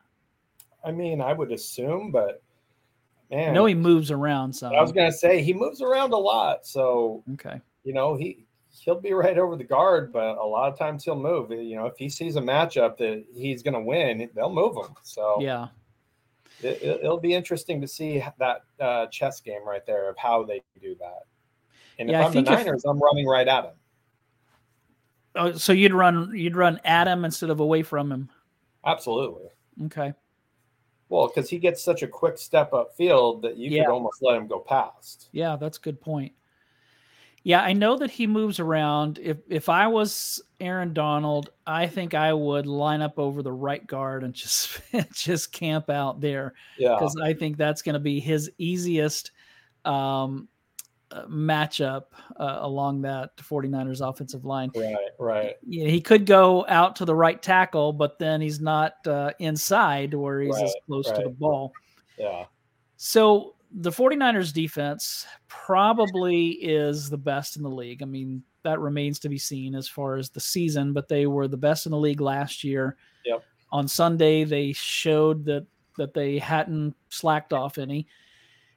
I 0.85 0.91
mean, 0.91 1.21
I 1.21 1.33
would 1.33 1.51
assume, 1.51 2.11
but 2.11 2.41
I 3.31 3.35
man, 3.35 3.53
know 3.53 3.65
he 3.65 3.73
moves 3.73 4.11
around 4.11 4.53
So 4.53 4.73
I 4.73 4.81
was 4.81 4.91
gonna 4.91 5.11
say 5.11 5.41
he 5.41 5.53
moves 5.53 5.81
around 5.81 6.13
a 6.13 6.17
lot. 6.17 6.65
So 6.65 7.23
okay. 7.33 7.61
you 7.83 7.93
know, 7.93 8.15
he 8.15 8.45
he'll 8.69 8.99
be 8.99 9.13
right 9.13 9.37
over 9.37 9.55
the 9.55 9.63
guard, 9.63 10.11
but 10.11 10.37
a 10.37 10.43
lot 10.43 10.71
of 10.71 10.77
times 10.77 11.03
he'll 11.03 11.19
move. 11.19 11.51
You 11.51 11.75
know, 11.75 11.85
if 11.85 11.97
he 11.97 12.09
sees 12.09 12.35
a 12.35 12.41
matchup 12.41 12.97
that 12.97 13.23
he's 13.33 13.63
going 13.63 13.75
to 13.75 13.79
win, 13.79 14.29
they'll 14.35 14.53
move 14.53 14.75
him. 14.75 14.93
So 15.03 15.37
Yeah. 15.39 15.67
It, 16.61 16.81
it'll 17.03 17.19
be 17.19 17.33
interesting 17.33 17.81
to 17.81 17.87
see 17.87 18.23
that 18.39 18.61
uh, 18.79 19.07
chess 19.07 19.39
game 19.41 19.65
right 19.65 19.85
there 19.85 20.09
of 20.09 20.17
how 20.17 20.43
they 20.43 20.61
do 20.81 20.95
that. 20.99 21.23
And 21.99 22.09
Yeah, 22.09 22.19
I 22.19 22.21
if 22.21 22.25
I'm 22.27 22.31
the 22.31 22.35
think 22.43 22.49
if- 22.59 22.65
Niners, 22.65 22.85
I'm 22.85 22.99
running 22.99 23.27
right 23.27 23.47
at 23.47 23.65
him. 23.65 23.73
Oh, 25.35 25.51
so 25.53 25.73
you'd 25.73 25.93
run 25.93 26.31
you'd 26.35 26.55
run 26.55 26.79
at 26.85 27.07
him 27.07 27.25
instead 27.25 27.49
of 27.49 27.59
away 27.59 27.81
from 27.81 28.11
him. 28.11 28.29
Absolutely. 28.85 29.47
Okay. 29.85 30.13
Well, 31.09 31.27
because 31.27 31.49
he 31.49 31.57
gets 31.57 31.83
such 31.83 32.03
a 32.03 32.07
quick 32.07 32.37
step 32.37 32.71
up 32.73 32.95
field 32.95 33.41
that 33.43 33.57
you 33.57 33.69
Yeah. 33.71 33.85
could 33.85 33.91
almost 33.93 34.21
let 34.21 34.35
him 34.35 34.47
go 34.47 34.59
past. 34.59 35.29
Yeah, 35.31 35.55
that's 35.55 35.77
a 35.77 35.81
good 35.81 35.99
point. 36.01 36.33
Yeah, 37.43 37.61
I 37.61 37.73
know 37.73 37.97
that 37.97 38.09
he 38.11 38.25
moves 38.27 38.59
around. 38.59 39.19
If 39.21 39.37
if 39.49 39.69
I 39.69 39.87
was 39.87 40.41
Aaron 40.63 40.93
Donald, 40.93 41.49
I 41.67 41.87
think 41.87 42.13
I 42.13 42.33
would 42.33 42.65
line 42.65 43.01
up 43.01 43.19
over 43.19 43.43
the 43.43 43.51
right 43.51 43.85
guard 43.85 44.23
and 44.23 44.33
just 44.33 44.79
just 45.13 45.51
camp 45.51 45.89
out 45.89 46.21
there 46.21 46.53
Yeah. 46.77 46.95
because 46.95 47.15
I 47.21 47.33
think 47.33 47.57
that's 47.57 47.81
going 47.81 47.93
to 47.93 47.99
be 47.99 48.19
his 48.19 48.49
easiest 48.57 49.31
um, 49.85 50.47
uh, 51.11 51.25
matchup 51.27 52.05
uh, 52.39 52.59
along 52.61 53.01
that 53.01 53.35
49ers 53.37 54.07
offensive 54.07 54.45
line. 54.45 54.71
Right, 54.75 54.95
right. 55.19 55.55
Yeah, 55.67 55.87
he 55.87 56.01
could 56.01 56.25
go 56.25 56.65
out 56.67 56.95
to 56.95 57.05
the 57.05 57.13
right 57.13 57.41
tackle, 57.41 57.93
but 57.93 58.17
then 58.17 58.41
he's 58.41 58.59
not 58.59 59.05
uh, 59.05 59.31
inside 59.39 60.13
where 60.13 60.41
he's 60.41 60.55
right, 60.55 60.63
as 60.63 60.75
close 60.87 61.09
right. 61.09 61.17
to 61.17 61.23
the 61.23 61.29
ball. 61.29 61.73
Yeah. 62.17 62.45
So 62.95 63.55
the 63.69 63.91
49ers 63.91 64.53
defense 64.53 65.27
probably 65.47 66.51
is 66.51 67.09
the 67.09 67.17
best 67.17 67.57
in 67.57 67.63
the 67.63 67.69
league. 67.69 68.01
I 68.01 68.05
mean, 68.05 68.43
that 68.63 68.79
remains 68.79 69.19
to 69.19 69.29
be 69.29 69.37
seen 69.37 69.75
as 69.75 69.87
far 69.87 70.15
as 70.15 70.29
the 70.29 70.39
season, 70.39 70.93
but 70.93 71.07
they 71.07 71.27
were 71.27 71.47
the 71.47 71.57
best 71.57 71.85
in 71.85 71.91
the 71.91 71.97
league 71.97 72.21
last 72.21 72.63
year. 72.63 72.97
Yep. 73.25 73.43
On 73.71 73.87
Sunday, 73.87 74.43
they 74.43 74.73
showed 74.73 75.45
that 75.45 75.65
that 75.97 76.13
they 76.13 76.39
hadn't 76.39 76.95
slacked 77.09 77.53
off 77.53 77.77
any. 77.77 78.07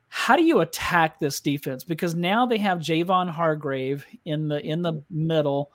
How 0.09 0.37
do 0.37 0.45
you 0.45 0.61
attack 0.61 1.19
this 1.19 1.41
defense? 1.41 1.83
Because 1.83 2.15
now 2.15 2.47
they 2.47 2.59
have 2.59 2.79
Javon 2.79 3.29
Hargrave 3.29 4.07
in 4.25 4.49
the 4.49 4.65
in 4.65 4.83
the 4.83 5.03
middle 5.11 5.73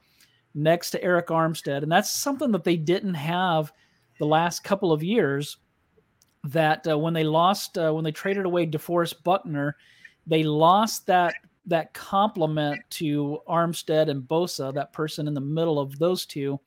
next 0.53 0.91
to 0.91 1.01
Arik 1.01 1.27
Armstead, 1.27 1.83
and 1.83 1.91
that's 1.91 2.11
something 2.11 2.51
that 2.51 2.63
they 2.63 2.77
didn't 2.77 3.15
have 3.15 3.71
the 4.19 4.25
last 4.25 4.63
couple 4.63 4.91
of 4.91 5.03
years 5.03 5.57
that 6.43 6.87
uh, 6.87 6.97
when 6.97 7.13
they 7.13 7.23
lost 7.23 7.77
uh, 7.77 7.91
when 7.91 8.03
they 8.03 8.11
traded 8.11 8.45
away 8.45 8.65
DeForest 8.65 9.23
Buckner, 9.23 9.75
they 10.25 10.43
lost 10.43 11.05
that 11.07 11.35
that 11.65 11.93
complement 11.93 12.81
to 12.89 13.39
Armstead 13.47 14.09
and 14.09 14.23
Bosa, 14.23 14.73
that 14.73 14.93
person 14.93 15.27
in 15.27 15.33
the 15.33 15.41
middle 15.41 15.79
of 15.79 15.97
those 15.99 16.25
two, 16.25 16.59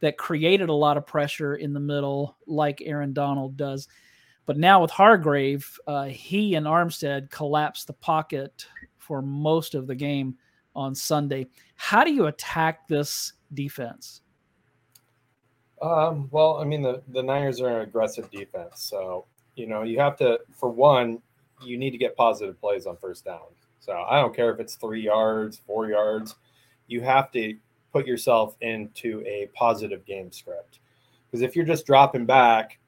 that 0.00 0.16
created 0.16 0.68
a 0.68 0.74
lot 0.74 0.96
of 0.96 1.06
pressure 1.06 1.56
in 1.56 1.72
the 1.72 1.80
middle, 1.80 2.36
like 2.46 2.82
Aaron 2.84 3.12
Donald 3.12 3.56
does. 3.56 3.88
But 4.46 4.56
now 4.56 4.80
with 4.80 4.90
Hargrave, 4.90 5.78
uh, 5.86 6.04
he 6.04 6.54
and 6.54 6.66
Armstead 6.66 7.30
collapsed 7.30 7.86
the 7.86 7.92
pocket 7.94 8.66
for 8.96 9.20
most 9.20 9.74
of 9.74 9.86
the 9.86 9.94
game 9.94 10.36
on 10.74 10.94
Sunday. 10.94 11.48
How 11.74 12.04
do 12.04 12.12
you 12.12 12.26
attack 12.26 12.86
this 12.86 13.32
defense? 13.54 14.22
Um, 15.82 16.28
well, 16.30 16.58
I 16.58 16.64
mean, 16.64 16.82
the, 16.82 17.02
the 17.08 17.22
Niners 17.22 17.60
are 17.60 17.80
an 17.80 17.82
aggressive 17.82 18.30
defense. 18.30 18.82
So, 18.82 19.26
you 19.54 19.66
know, 19.66 19.82
you 19.82 19.98
have 19.98 20.16
to, 20.18 20.38
for 20.52 20.68
one, 20.68 21.20
you 21.62 21.76
need 21.76 21.90
to 21.90 21.98
get 21.98 22.16
positive 22.16 22.60
plays 22.60 22.86
on 22.86 22.96
first 22.96 23.24
down. 23.24 23.40
So 23.88 24.04
I 24.06 24.20
don't 24.20 24.36
care 24.36 24.52
if 24.52 24.60
it's 24.60 24.74
three 24.74 25.00
yards, 25.00 25.62
four 25.66 25.88
yards, 25.88 26.34
you 26.88 27.00
have 27.00 27.32
to 27.32 27.56
put 27.90 28.06
yourself 28.06 28.54
into 28.60 29.22
a 29.26 29.48
positive 29.54 30.04
game 30.04 30.30
script. 30.30 30.80
Because 31.24 31.40
if 31.40 31.56
you're 31.56 31.64
just 31.64 31.86
dropping 31.86 32.26
back 32.26 32.78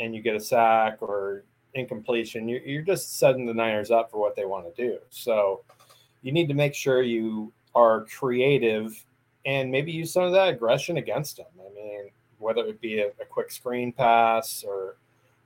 and 0.00 0.16
you 0.16 0.20
get 0.20 0.34
a 0.34 0.40
sack 0.40 1.00
or 1.00 1.44
incompletion, 1.74 2.48
you're, 2.48 2.60
you're 2.62 2.82
just 2.82 3.20
setting 3.20 3.46
the 3.46 3.54
Niners 3.54 3.92
up 3.92 4.10
for 4.10 4.18
what 4.18 4.34
they 4.34 4.46
want 4.46 4.66
to 4.74 4.84
do. 4.84 4.98
So 5.10 5.60
you 6.22 6.32
need 6.32 6.48
to 6.48 6.54
make 6.54 6.74
sure 6.74 7.02
you 7.02 7.52
are 7.76 8.06
creative 8.06 9.00
and 9.46 9.70
maybe 9.70 9.92
use 9.92 10.12
some 10.12 10.24
of 10.24 10.32
that 10.32 10.48
aggression 10.48 10.96
against 10.96 11.36
them. 11.36 11.46
I 11.60 11.72
mean, 11.72 12.10
whether 12.40 12.66
it 12.66 12.80
be 12.80 12.98
a, 12.98 13.06
a 13.20 13.24
quick 13.30 13.52
screen 13.52 13.92
pass 13.92 14.64
or 14.66 14.96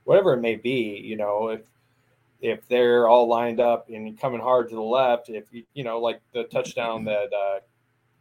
whatever 0.05 0.33
it 0.33 0.41
may 0.41 0.55
be, 0.55 0.99
you 1.05 1.17
know, 1.17 1.49
if 1.49 1.61
if 2.43 2.67
they're 2.67 3.07
all 3.07 3.25
lined 3.27 3.61
up 3.61 3.87
and 3.89 4.19
coming 4.19 4.41
hard 4.41 4.67
to 4.67 4.75
the 4.75 4.81
left, 4.81 5.29
if 5.29 5.45
you 5.51 5.63
you 5.73 5.83
know, 5.85 5.99
like 5.99 6.21
the 6.33 6.43
touchdown 6.43 7.05
that 7.05 7.31
uh, 7.33 7.59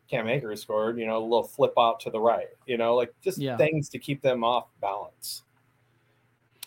Cam 0.09 0.29
Akers 0.29 0.63
scored, 0.63 0.97
you 0.97 1.07
know, 1.07 1.19
a 1.19 1.25
little 1.25 1.43
flip 1.43 1.73
out 1.77 1.99
to 2.01 2.11
the 2.11 2.21
right, 2.21 2.47
you 2.65 2.79
know, 2.79 2.95
like 2.95 3.13
just 3.21 3.39
yeah. 3.39 3.57
things 3.57 3.89
to 3.89 3.99
keep 3.99 4.23
them 4.23 4.45
off 4.45 4.69
balance. 4.81 5.43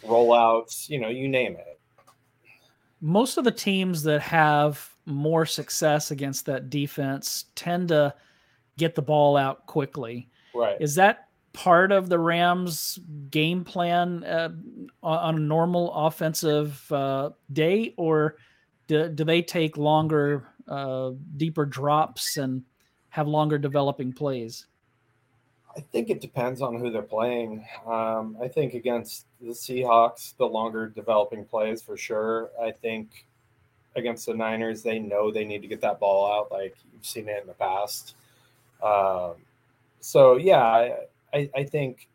Rollouts, 0.03 0.89
you 0.89 0.99
know, 0.99 1.07
you 1.07 1.29
name 1.29 1.53
it. 1.53 1.79
Most 2.99 3.37
of 3.37 3.45
the 3.45 3.51
teams 3.51 4.03
that 4.03 4.21
have 4.21 4.93
more 5.05 5.45
success 5.45 6.11
against 6.11 6.45
that 6.47 6.69
defense 6.69 7.45
tend 7.55 7.87
to 7.87 8.13
get 8.77 8.95
the 8.95 9.01
ball 9.01 9.37
out 9.37 9.65
quickly. 9.65 10.29
Right. 10.53 10.75
Is 10.81 10.95
that 10.95 11.29
part 11.55 11.91
of 11.91 12.09
the 12.09 12.19
Rams' 12.19 12.99
game 13.31 13.63
plan 13.63 14.23
uh, 14.23 14.49
on 15.01 15.35
a 15.35 15.39
normal 15.39 15.93
offensive 15.93 16.91
uh, 16.91 17.31
day, 17.51 17.93
or 17.97 18.35
do, 18.87 19.09
do, 19.09 19.23
they 19.23 19.41
take 19.41 19.77
longer, 19.77 20.47
uh, 20.67 21.11
deeper 21.37 21.65
drops 21.65 22.37
and 22.37 22.63
have 23.09 23.27
longer 23.27 23.57
developing 23.57 24.13
plays? 24.13 24.67
I 25.75 25.81
think 25.81 26.09
it 26.09 26.21
depends 26.21 26.61
on 26.61 26.79
who 26.79 26.91
they're 26.91 27.01
playing. 27.01 27.65
Um, 27.85 28.37
I 28.41 28.47
think 28.47 28.73
against 28.73 29.25
the 29.41 29.51
Seahawks, 29.51 30.35
the 30.37 30.45
longer 30.45 30.87
developing 30.87 31.45
plays 31.45 31.81
for 31.81 31.97
sure. 31.97 32.49
I 32.61 32.71
think 32.71 33.25
against 33.95 34.25
the 34.25 34.33
Niners, 34.33 34.83
they 34.83 34.99
know 34.99 35.31
they 35.31 35.45
need 35.45 35.61
to 35.61 35.67
get 35.67 35.81
that 35.81 35.99
ball 35.99 36.31
out, 36.31 36.51
like 36.51 36.75
you've 36.93 37.05
seen 37.05 37.27
it 37.27 37.41
in 37.41 37.47
the 37.47 37.53
past. 37.53 38.15
Um, 38.83 39.33
so 39.99 40.37
yeah, 40.37 40.95
I, 41.35 41.49
I, 41.55 41.63
think 41.63 42.07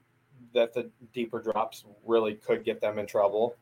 that 0.54 0.72
the 0.72 0.90
deeper 1.12 1.40
drops 1.40 1.84
really 2.06 2.34
could 2.34 2.64
get 2.64 2.80
them 2.80 2.98
in 2.98 3.06
trouble. 3.06 3.54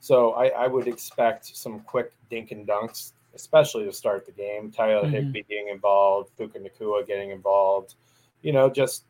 So 0.00 0.32
I, 0.32 0.48
I 0.48 0.66
would 0.66 0.88
expect 0.88 1.56
some 1.56 1.80
quick 1.80 2.12
dink 2.30 2.50
and 2.50 2.66
dunks, 2.66 3.12
especially 3.34 3.84
to 3.84 3.92
start 3.92 4.26
the 4.26 4.32
game. 4.32 4.70
Tyler 4.70 5.02
mm-hmm. 5.02 5.12
Higbee 5.12 5.44
getting 5.48 5.68
involved, 5.68 6.36
Puka 6.36 6.58
Nacua 6.58 7.06
getting 7.06 7.30
involved. 7.30 7.94
You 8.42 8.52
know, 8.52 8.68
just 8.68 9.04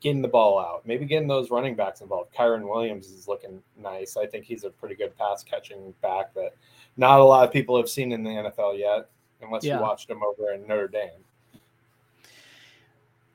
getting 0.00 0.22
the 0.22 0.28
ball 0.28 0.58
out, 0.58 0.86
maybe 0.86 1.04
getting 1.04 1.28
those 1.28 1.50
running 1.50 1.74
backs 1.74 2.00
involved. 2.00 2.34
Kyren 2.34 2.68
Williams 2.68 3.08
is 3.08 3.28
looking 3.28 3.62
nice. 3.76 4.16
I 4.16 4.26
think 4.26 4.44
he's 4.44 4.64
a 4.64 4.70
pretty 4.70 4.94
good 4.94 5.16
pass 5.16 5.42
catching 5.42 5.92
back 6.00 6.32
that 6.34 6.54
not 6.96 7.20
a 7.20 7.24
lot 7.24 7.44
of 7.44 7.52
people 7.52 7.76
have 7.76 7.88
seen 7.88 8.12
in 8.12 8.22
the 8.22 8.30
NFL 8.30 8.78
yet, 8.78 9.08
unless 9.42 9.64
yeah. 9.64 9.76
you 9.76 9.82
watched 9.82 10.08
him 10.08 10.22
over 10.22 10.52
in 10.52 10.66
Notre 10.66 10.88
Dame. 10.88 11.10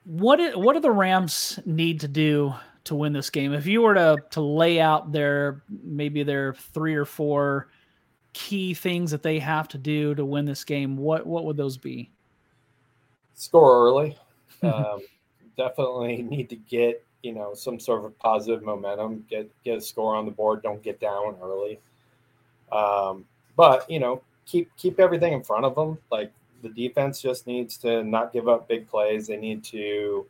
What 0.10 0.58
what 0.58 0.74
do 0.74 0.80
the 0.80 0.90
Rams 0.90 1.60
need 1.68 2.00
to 2.00 2.08
do 2.08 2.56
to 2.86 2.96
win 2.96 3.14
this 3.14 3.30
game? 3.30 3.54
If 3.54 3.68
you 3.68 3.84
were 3.84 3.94
to 3.94 4.18
to 4.32 4.42
lay 4.42 4.82
out 4.82 5.12
their 5.12 5.62
maybe 5.84 6.24
their 6.24 6.56
three 6.56 6.96
or 6.96 7.06
four 7.06 7.68
key 8.34 8.74
things 8.74 9.12
that 9.12 9.22
they 9.22 9.38
have 9.38 9.68
to 9.68 9.78
do 9.78 10.16
to 10.16 10.26
win 10.26 10.46
this 10.46 10.64
game, 10.64 10.98
what 10.98 11.28
what 11.28 11.46
would 11.46 11.58
those 11.58 11.78
be? 11.78 12.10
Score 13.36 13.86
early. 13.86 14.18
um, 14.64 15.02
definitely 15.56 16.24
need 16.24 16.50
to 16.50 16.56
get 16.56 17.06
you 17.22 17.34
know 17.34 17.54
some 17.54 17.80
sort 17.80 18.04
of 18.04 18.18
positive 18.18 18.64
momentum. 18.64 19.24
Get 19.30 19.48
get 19.64 19.78
a 19.78 19.82
score 19.82 20.16
on 20.16 20.26
the 20.26 20.32
board. 20.32 20.64
Don't 20.64 20.82
get 20.82 21.00
down 21.00 21.36
early. 21.40 21.80
Um, 22.72 23.26
but 23.56 23.88
you 23.92 24.00
know 24.00 24.24
keep 24.48 24.76
keep 24.76 25.00
everything 25.00 25.34
in 25.34 25.44
front 25.44 25.66
of 25.66 25.76
them. 25.76 26.00
Like 26.12 26.32
the 26.62 26.70
defense 26.70 27.22
just 27.22 27.48
needs 27.48 27.78
to 27.78 28.04
not 28.04 28.34
give 28.34 28.48
up 28.48 28.68
big 28.68 28.88
plays. 28.88 29.28
They 29.28 29.38
need 29.38 29.64
to, 29.66 30.26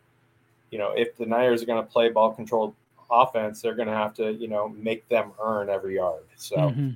you 0.71 0.77
know, 0.77 0.91
if 0.91 1.15
the 1.17 1.25
Niners 1.25 1.63
are 1.63 1.65
going 1.65 1.83
to 1.83 1.89
play 1.89 2.09
ball 2.09 2.31
controlled 2.31 2.75
offense, 3.09 3.61
they're 3.61 3.75
going 3.75 3.87
to 3.87 3.93
have 3.93 4.13
to, 4.15 4.33
you 4.33 4.47
know, 4.47 4.69
make 4.69 5.07
them 5.09 5.31
earn 5.43 5.69
every 5.69 5.95
yard. 5.95 6.23
So, 6.35 6.55
mm-hmm. 6.55 6.91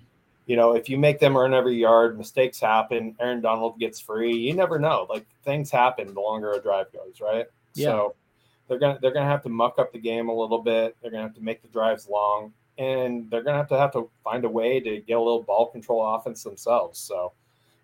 you 0.46 0.56
know, 0.56 0.76
if 0.76 0.89
you 0.89 0.98
make 0.98 1.19
them 1.19 1.36
earn 1.36 1.54
every 1.54 1.76
yard, 1.76 2.17
mistakes 2.17 2.60
happen. 2.60 3.15
Aaron 3.19 3.41
Donald 3.41 3.80
gets 3.80 4.00
free. 4.00 4.36
You 4.36 4.54
never 4.54 4.80
know. 4.80 5.08
Like 5.10 5.26
things 5.43 5.72
happen 5.72 6.13
the 6.13 6.19
longer 6.19 6.52
a 6.54 6.62
drive 6.62 6.91
goes, 6.93 7.19
right? 7.22 7.46
Yeah. 7.74 7.86
So 7.86 8.15
they're 8.67 8.80
gonna 8.80 9.00
they're 9.02 9.12
gonna 9.12 9.30
have 9.30 9.43
to 9.43 9.50
muck 9.50 9.78
up 9.78 9.91
the 9.91 10.00
game 10.00 10.30
a 10.30 10.34
little 10.34 10.60
bit. 10.60 10.96
They're 11.02 11.12
gonna 11.12 11.24
have 11.24 11.36
to 11.36 11.41
make 11.41 11.62
the 11.62 11.67
drives 11.67 12.08
long, 12.08 12.54
and 12.78 13.30
they're 13.30 13.43
gonna 13.43 13.58
have 13.58 13.67
to 13.69 13.78
have 13.78 13.91
to 13.93 14.10
find 14.24 14.46
a 14.46 14.50
way 14.50 14.80
to 14.80 15.02
get 15.02 15.13
a 15.13 15.19
little 15.19 15.43
ball 15.43 15.67
control 15.67 16.15
offense 16.15 16.43
themselves. 16.43 17.00
So 17.00 17.34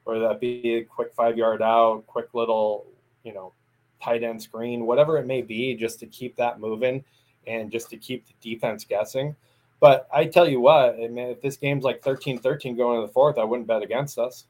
whether 0.09 0.27
that 0.27 0.39
be 0.39 0.75
a 0.75 0.83
quick 0.83 1.13
five 1.13 1.37
yard 1.37 1.61
out, 1.61 2.03
quick 2.07 2.33
little, 2.33 2.85
you 3.23 3.33
know, 3.33 3.53
tight 4.01 4.23
end 4.23 4.41
screen, 4.41 4.85
whatever 4.85 5.17
it 5.17 5.25
may 5.25 5.41
be, 5.41 5.75
just 5.75 5.99
to 5.99 6.07
keep 6.07 6.35
that 6.35 6.59
moving 6.59 7.03
and 7.47 7.71
just 7.71 7.89
to 7.89 7.97
keep 7.97 8.25
the 8.27 8.33
defense 8.41 8.83
guessing. 8.83 9.35
But 9.79 10.07
I 10.13 10.25
tell 10.25 10.47
you 10.47 10.59
what, 10.59 10.95
I 10.95 11.07
mean, 11.07 11.29
if 11.29 11.41
this 11.41 11.57
game's 11.57 11.83
like 11.83 12.03
13 12.03 12.39
13 12.39 12.75
going 12.75 12.99
to 12.99 13.07
the 13.07 13.13
fourth, 13.13 13.37
I 13.37 13.43
wouldn't 13.43 13.67
bet 13.67 13.81
against 13.81 14.17
us. 14.17 14.45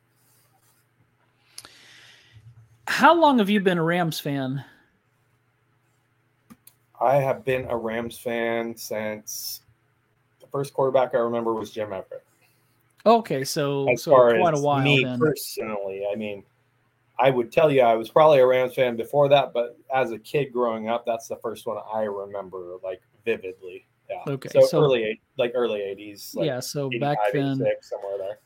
How 2.88 3.14
long 3.14 3.38
have 3.38 3.50
you 3.50 3.60
been 3.60 3.78
a 3.78 3.84
Rams 3.84 4.20
fan? 4.20 4.64
I 7.00 7.16
have 7.16 7.46
been 7.46 7.66
a 7.70 7.78
Rams 7.78 8.18
fan 8.18 8.76
since 8.76 9.62
the 10.42 10.48
first 10.48 10.74
quarterback 10.74 11.14
I 11.14 11.20
remember 11.20 11.54
was 11.54 11.72
Jim 11.72 11.94
Everett. 11.94 12.26
Okay, 13.10 13.44
so 13.44 13.90
as 13.90 14.04
so 14.04 14.12
far 14.12 14.38
quite 14.38 14.54
as 14.54 14.60
a 14.60 14.64
while. 14.64 14.84
Me 14.84 15.04
then. 15.04 15.20
personally, 15.20 16.04
I 16.12 16.16
mean, 16.16 16.44
I 17.18 17.32
would 17.32 17.52
tell 17.52 17.72
you 17.72 17.82
I 17.82 17.96
was 17.96 18.10
probably 18.10 18.40
a 18.40 18.46
Rams 18.46 18.76
fan 18.76 18.96
before 18.96 19.28
that, 19.30 19.52
but 19.52 19.78
as 19.94 20.12
a 20.12 20.20
kid 20.20 20.54
growing 20.54 20.90
up, 20.90 21.06
that's 21.08 21.28
the 21.28 21.38
first 21.38 21.66
one 21.66 21.78
I 21.92 22.04
remember 22.04 22.78
like 22.84 23.02
vividly. 23.26 23.88
Yeah. 24.10 24.34
Okay. 24.34 24.50
So, 24.50 24.62
so 24.62 24.84
early, 24.84 25.20
like 25.38 25.54
early 25.56 25.80
'80s. 25.80 26.36
Like 26.36 26.46
yeah. 26.46 26.60
So 26.60 26.90
back 27.00 27.18
then, 27.34 27.58
somewhere 27.82 28.18
there. 28.20 28.40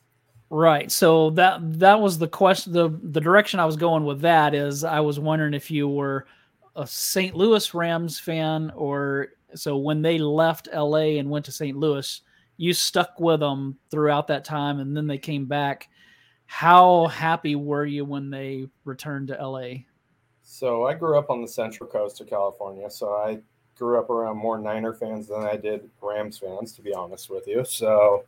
Right. 0.50 0.90
So 0.92 1.32
that 1.32 1.60
that 1.80 2.00
was 2.00 2.18
the 2.18 2.28
question. 2.28 2.72
The 2.72 2.90
the 3.04 3.22
direction 3.22 3.60
I 3.60 3.66
was 3.66 3.76
going 3.76 4.06
with 4.06 4.22
that 4.22 4.56
is 4.56 4.86
I 4.86 5.02
was 5.02 5.20
wondering 5.20 5.54
if 5.54 5.70
you 5.70 5.90
were 5.90 6.26
a 6.76 6.88
St. 6.88 7.36
Louis 7.36 7.74
Rams 7.74 8.18
fan 8.18 8.72
or 8.76 9.28
so 9.56 9.78
when 9.78 10.02
they 10.02 10.18
left 10.18 10.70
LA 10.74 11.18
and 11.20 11.30
went 11.30 11.46
to 11.46 11.52
St. 11.52 11.78
Louis, 11.78 12.22
you 12.64 12.74
stuck 12.74 13.20
with 13.20 13.42
them 13.42 13.78
throughout 13.92 14.28
that 14.28 14.46
time 14.46 14.80
and 14.80 14.96
then 14.96 15.06
they 15.06 15.18
came 15.18 15.46
back 15.46 15.90
How 16.46 17.08
happy 17.08 17.56
were 17.56 17.86
you 17.86 18.06
when 18.06 18.30
they 18.30 18.68
returned 18.86 19.28
to 19.28 19.34
LA? 19.34 19.84
So 20.44 20.86
I 20.86 20.94
grew 20.94 21.18
up 21.18 21.30
on 21.30 21.42
the 21.42 21.48
central 21.48 21.90
coast 21.90 22.22
of 22.22 22.28
California. 22.28 22.90
So 22.90 23.14
I 23.16 23.40
grew 23.78 24.00
up 24.00 24.10
around 24.10 24.38
more 24.38 24.58
Niner 24.60 24.94
fans 24.94 25.28
than 25.28 25.42
I 25.42 25.58
did 25.58 25.90
Rams 26.02 26.38
fans, 26.38 26.72
to 26.74 26.82
be 26.82 26.94
honest 26.94 27.30
with 27.30 27.48
you. 27.48 27.66
So 27.66 28.24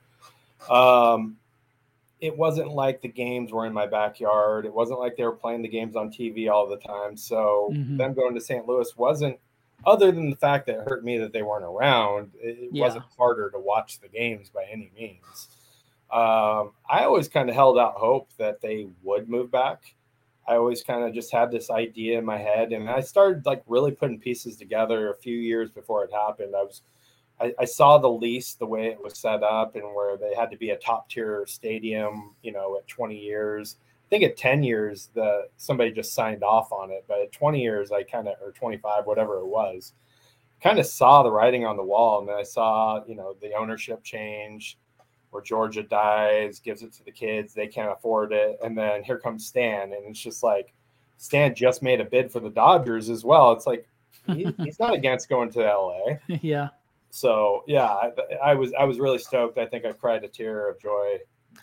um, 0.69 1.38
it 2.19 2.36
wasn't 2.36 2.71
like 2.71 3.02
the 3.02 3.08
games 3.08 3.54
were 3.54 3.65
in 3.65 3.74
my 3.74 3.86
backyard. 3.86 4.65
It 4.65 4.74
wasn't 4.74 5.00
like 5.00 5.15
they 5.15 5.24
were 5.24 5.32
playing 5.32 5.62
the 5.62 5.69
games 5.69 5.95
on 5.95 6.10
TV 6.10 6.52
all 6.52 6.67
the 6.67 6.78
time. 6.78 7.15
So 7.15 7.69
mm-hmm. 7.71 7.95
them 7.95 8.13
going 8.13 8.34
to 8.36 8.41
St. 8.41 8.67
Louis 8.67 8.91
wasn't, 8.98 9.39
other 9.85 10.11
than 10.11 10.29
the 10.29 10.35
fact 10.35 10.67
that 10.67 10.79
it 10.79 10.88
hurt 10.88 11.03
me 11.03 11.17
that 11.17 11.33
they 11.33 11.43
weren't 11.43 11.65
around, 11.65 12.31
it, 12.39 12.69
yeah. 12.71 12.85
wasn't 12.85 13.05
harder 13.17 13.49
to 13.51 13.59
watch 13.59 13.99
the 13.99 14.07
games 14.07 14.49
by 14.49 14.65
any 14.71 14.91
means. 14.97 15.49
Um, 16.11 16.71
I 16.89 17.03
always 17.03 17.27
kind 17.27 17.49
of 17.49 17.55
held 17.55 17.77
out 17.77 17.95
hope 17.95 18.29
that 18.38 18.61
they 18.61 18.88
would 19.03 19.27
move 19.27 19.51
back. 19.51 19.95
I 20.47 20.55
always 20.55 20.83
kind 20.83 21.03
of 21.03 21.13
just 21.13 21.31
had 21.31 21.51
this 21.51 21.71
idea 21.71 22.19
in 22.19 22.25
my 22.25 22.38
head, 22.38 22.71
and 22.71 22.89
I 22.89 23.01
started 23.01 23.45
like 23.45 23.63
really 23.67 23.91
putting 23.91 24.19
pieces 24.19 24.57
together 24.57 25.09
a 25.09 25.15
few 25.15 25.38
years 25.38 25.71
before 25.71 26.03
it 26.03 26.11
happened. 26.13 26.55
I 26.55 26.61
was, 26.61 26.81
I, 27.41 27.53
I 27.59 27.65
saw 27.65 27.97
the 27.97 28.09
lease 28.09 28.53
the 28.53 28.67
way 28.67 28.88
it 28.88 29.03
was 29.03 29.17
set 29.17 29.41
up, 29.41 29.75
and 29.75 29.83
where 29.95 30.17
they 30.17 30.35
had 30.35 30.51
to 30.51 30.57
be 30.57 30.69
a 30.69 30.77
top 30.77 31.09
tier 31.09 31.45
stadium, 31.47 32.35
you 32.43 32.51
know, 32.51 32.77
at 32.77 32.88
20 32.88 33.17
years. 33.17 33.77
I 34.05 34.07
think 34.09 34.23
at 34.23 34.37
10 34.37 34.61
years, 34.61 35.09
the 35.15 35.47
somebody 35.57 35.91
just 35.91 36.13
signed 36.13 36.43
off 36.43 36.71
on 36.71 36.91
it, 36.91 37.05
but 37.07 37.19
at 37.21 37.31
20 37.31 37.59
years, 37.61 37.91
I 37.91 38.03
kind 38.03 38.27
of 38.27 38.35
or 38.41 38.51
25, 38.51 39.05
whatever 39.05 39.39
it 39.39 39.47
was, 39.47 39.93
kind 40.61 40.77
of 40.77 40.85
saw 40.85 41.23
the 41.23 41.31
writing 41.31 41.65
on 41.65 41.75
the 41.75 41.83
wall, 41.83 42.19
and 42.19 42.29
then 42.29 42.35
I 42.35 42.43
saw, 42.43 43.03
you 43.07 43.15
know, 43.15 43.35
the 43.41 43.53
ownership 43.53 44.03
change 44.03 44.77
where 45.31 45.41
Georgia 45.41 45.83
dies, 45.83 46.59
gives 46.59 46.83
it 46.83 46.93
to 46.93 47.03
the 47.03 47.11
kids, 47.11 47.53
they 47.53 47.67
can't 47.67 47.91
afford 47.91 48.31
it, 48.31 48.57
and 48.63 48.77
then 48.77 49.03
here 49.03 49.17
comes 49.17 49.47
Stan, 49.47 49.91
and 49.91 50.05
it's 50.07 50.19
just 50.19 50.43
like 50.43 50.73
Stan 51.17 51.55
just 51.55 51.81
made 51.81 51.99
a 51.99 52.05
bid 52.05 52.31
for 52.31 52.39
the 52.39 52.49
Dodgers 52.49 53.09
as 53.09 53.25
well. 53.25 53.51
It's 53.53 53.65
like 53.65 53.87
he, 54.27 54.53
he's 54.63 54.79
not 54.79 54.93
against 54.93 55.29
going 55.29 55.51
to 55.51 55.59
LA. 55.59 56.17
Yeah. 56.41 56.69
So 57.09 57.63
yeah, 57.65 57.87
I, 57.87 58.11
I, 58.43 58.53
was 58.53 58.73
I 58.77 58.83
was 58.83 58.99
really 58.99 59.17
stoked. 59.17 59.57
I 59.57 59.65
think 59.65 59.85
I 59.85 59.93
cried 59.93 60.23
a 60.23 60.27
tear 60.27 60.69
of 60.69 60.79
joy 60.79 61.17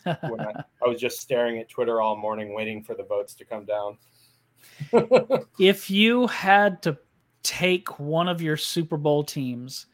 when 0.05 0.41
I, 0.41 0.53
I 0.85 0.89
was 0.89 1.01
just 1.01 1.21
staring 1.21 1.59
at 1.59 1.69
Twitter 1.69 2.01
all 2.01 2.17
morning, 2.17 2.55
waiting 2.55 2.83
for 2.83 2.95
the 2.95 3.05
votes 3.05 3.35
to 3.35 3.45
come 3.45 3.65
down. 3.65 3.99
if 5.59 5.91
you 5.91 6.27
had 6.29 6.83
to 6.83 6.97
take 7.43 7.99
one 7.99 8.29
of 8.29 8.41
your 8.41 8.57
Super 8.57 8.97
Bowl 8.97 9.25
teams 9.25 9.87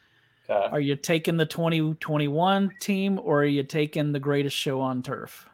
uh, 0.48 0.68
are 0.72 0.80
you 0.80 0.96
taking 0.96 1.36
the 1.36 1.44
2021 1.44 2.72
team 2.80 3.20
or 3.22 3.42
are 3.42 3.46
you 3.46 3.62
taking 3.62 4.12
the 4.12 4.20
greatest 4.20 4.56
show 4.56 4.80
on 4.80 5.02
turf? 5.02 5.46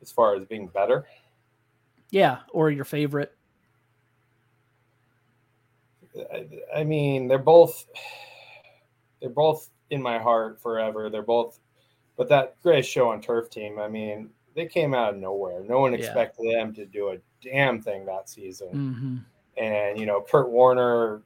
As 0.00 0.10
far 0.10 0.36
as 0.36 0.44
being 0.46 0.68
better? 0.68 1.06
Yeah, 2.10 2.38
or 2.52 2.70
your 2.70 2.84
favorite? 2.84 3.34
I, 6.32 6.46
I 6.76 6.84
mean, 6.84 7.28
they're 7.28 7.38
both 7.38 7.86
they're 9.20 9.30
both 9.30 9.68
in 9.90 10.00
my 10.00 10.18
heart 10.18 10.62
forever. 10.62 11.10
They're 11.10 11.22
both 11.22 11.58
but 12.16 12.28
that 12.28 12.60
greatest 12.62 12.90
show 12.90 13.10
on 13.10 13.20
turf 13.20 13.50
team, 13.50 13.78
I 13.78 13.88
mean, 13.88 14.30
they 14.54 14.66
came 14.66 14.94
out 14.94 15.14
of 15.14 15.20
nowhere. 15.20 15.62
No 15.64 15.80
one 15.80 15.94
expected 15.94 16.46
yeah. 16.46 16.58
them 16.58 16.74
to 16.74 16.86
do 16.86 17.10
a 17.10 17.16
damn 17.42 17.80
thing 17.80 18.06
that 18.06 18.28
season. 18.28 18.68
Mm-hmm. 18.68 19.16
And 19.62 19.98
you 19.98 20.06
know, 20.06 20.24
Kurt 20.28 20.50
Warner 20.50 21.22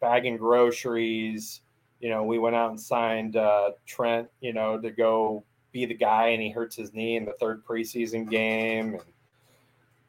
bagging 0.00 0.36
groceries. 0.36 1.60
You 2.00 2.10
know, 2.10 2.24
we 2.24 2.38
went 2.38 2.56
out 2.56 2.70
and 2.70 2.80
signed 2.80 3.36
uh, 3.36 3.70
Trent, 3.86 4.28
you 4.40 4.52
know, 4.52 4.78
to 4.78 4.90
go 4.90 5.44
be 5.72 5.86
the 5.86 5.94
guy, 5.94 6.28
and 6.28 6.42
he 6.42 6.50
hurts 6.50 6.76
his 6.76 6.92
knee 6.92 7.16
in 7.16 7.24
the 7.24 7.32
third 7.32 7.64
preseason 7.64 8.28
game. 8.30 8.94
And 8.94 9.02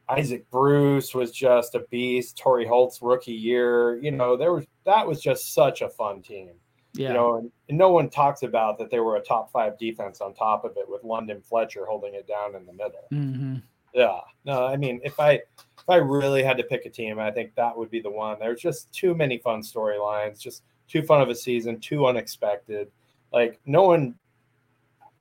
Isaac 0.09 0.49
Bruce 0.49 1.13
was 1.13 1.31
just 1.31 1.75
a 1.75 1.79
beast. 1.91 2.37
Torry 2.37 2.65
Holt's 2.65 3.01
rookie 3.01 3.33
year, 3.33 3.97
you 3.97 4.11
know, 4.11 4.37
there 4.37 4.53
was 4.53 4.65
that 4.85 5.05
was 5.05 5.21
just 5.21 5.53
such 5.53 5.81
a 5.81 5.89
fun 5.89 6.21
team. 6.21 6.51
Yeah. 6.97 7.09
You 7.09 7.13
know, 7.13 7.35
and, 7.35 7.51
and 7.69 7.77
no 7.77 7.91
one 7.91 8.09
talks 8.09 8.43
about 8.43 8.77
that 8.79 8.89
they 8.89 8.99
were 8.99 9.17
a 9.17 9.21
top 9.21 9.51
five 9.51 9.77
defense 9.77 10.21
on 10.21 10.33
top 10.33 10.65
of 10.65 10.77
it 10.77 10.89
with 10.89 11.03
London 11.03 11.41
Fletcher 11.41 11.85
holding 11.85 12.15
it 12.15 12.27
down 12.27 12.55
in 12.55 12.65
the 12.65 12.73
middle. 12.73 13.07
Mm-hmm. 13.11 13.55
Yeah. 13.93 14.19
No, 14.45 14.65
I 14.65 14.77
mean, 14.77 14.99
if 15.03 15.19
I 15.19 15.33
if 15.33 15.89
I 15.89 15.95
really 15.95 16.43
had 16.43 16.57
to 16.57 16.63
pick 16.63 16.85
a 16.85 16.89
team, 16.89 17.19
I 17.19 17.31
think 17.31 17.55
that 17.55 17.77
would 17.77 17.89
be 17.89 18.01
the 18.01 18.09
one. 18.09 18.37
There's 18.39 18.61
just 18.61 18.91
too 18.91 19.15
many 19.15 19.37
fun 19.37 19.61
storylines, 19.61 20.39
just 20.39 20.63
too 20.87 21.01
fun 21.01 21.21
of 21.21 21.29
a 21.29 21.35
season, 21.35 21.79
too 21.79 22.05
unexpected. 22.07 22.89
Like 23.31 23.59
no 23.65 23.83
one 23.83 24.15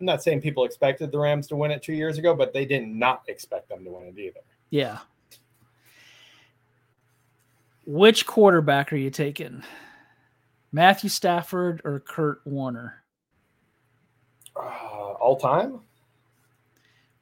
I'm 0.00 0.06
not 0.06 0.22
saying 0.22 0.42
people 0.42 0.64
expected 0.64 1.10
the 1.10 1.18
Rams 1.18 1.46
to 1.48 1.56
win 1.56 1.70
it 1.70 1.82
two 1.82 1.94
years 1.94 2.18
ago, 2.18 2.34
but 2.34 2.52
they 2.52 2.66
did 2.66 2.86
not 2.86 3.22
expect 3.28 3.68
them 3.68 3.84
to 3.84 3.90
win 3.90 4.04
it 4.04 4.18
either. 4.18 4.40
Yeah. 4.70 4.98
Which 7.86 8.26
quarterback 8.26 8.92
are 8.92 8.96
you 8.96 9.10
taking? 9.10 9.62
Matthew 10.76 11.08
Stafford 11.08 11.80
or 11.84 12.00
Kurt 12.00 12.42
Warner? 12.44 13.02
Uh, 14.54 15.14
all 15.18 15.36
time? 15.36 15.80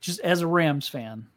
Just 0.01 0.19
as 0.23 0.41
a 0.41 0.47
Rams 0.49 0.89
fan. 0.89 1.29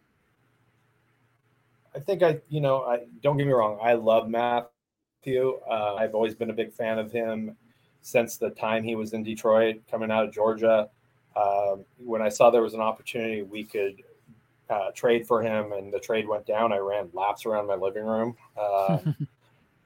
I 1.96 2.00
think 2.00 2.24
I, 2.24 2.40
you 2.50 2.60
know, 2.60 2.82
I 2.86 3.02
don't 3.22 3.38
get 3.38 3.46
me 3.46 3.54
wrong. 3.54 3.78
I 3.84 3.94
love 3.94 4.28
Matthew. 4.30 5.60
Uh, 5.70 5.94
I've 6.00 6.16
always 6.16 6.34
been 6.34 6.50
a 6.50 6.54
big 6.54 6.74
fan 6.74 6.98
of 6.98 7.12
him 7.12 7.56
since 8.02 8.38
the 8.38 8.50
time 8.50 8.84
he 8.84 8.96
was 8.96 9.14
in 9.14 9.22
Detroit, 9.22 9.84
coming 9.88 10.10
out 10.10 10.26
of 10.26 10.34
Georgia. 10.34 10.90
Um, 11.36 11.86
when 12.00 12.24
I 12.24 12.30
saw 12.30 12.50
there 12.50 12.64
was 12.64 12.74
an 12.74 12.82
opportunity 12.82 13.44
we 13.44 13.64
could 13.64 14.02
uh, 14.72 14.90
trade 14.96 15.28
for 15.28 15.44
him, 15.44 15.72
and 15.72 15.94
the 15.94 16.00
trade 16.00 16.28
went 16.28 16.48
down, 16.48 16.74
I 16.74 16.78
ran 16.78 17.10
laps 17.14 17.46
around 17.46 17.68
my 17.68 17.76
living 17.76 18.06
room. 18.06 18.36
Uh, 18.60 18.98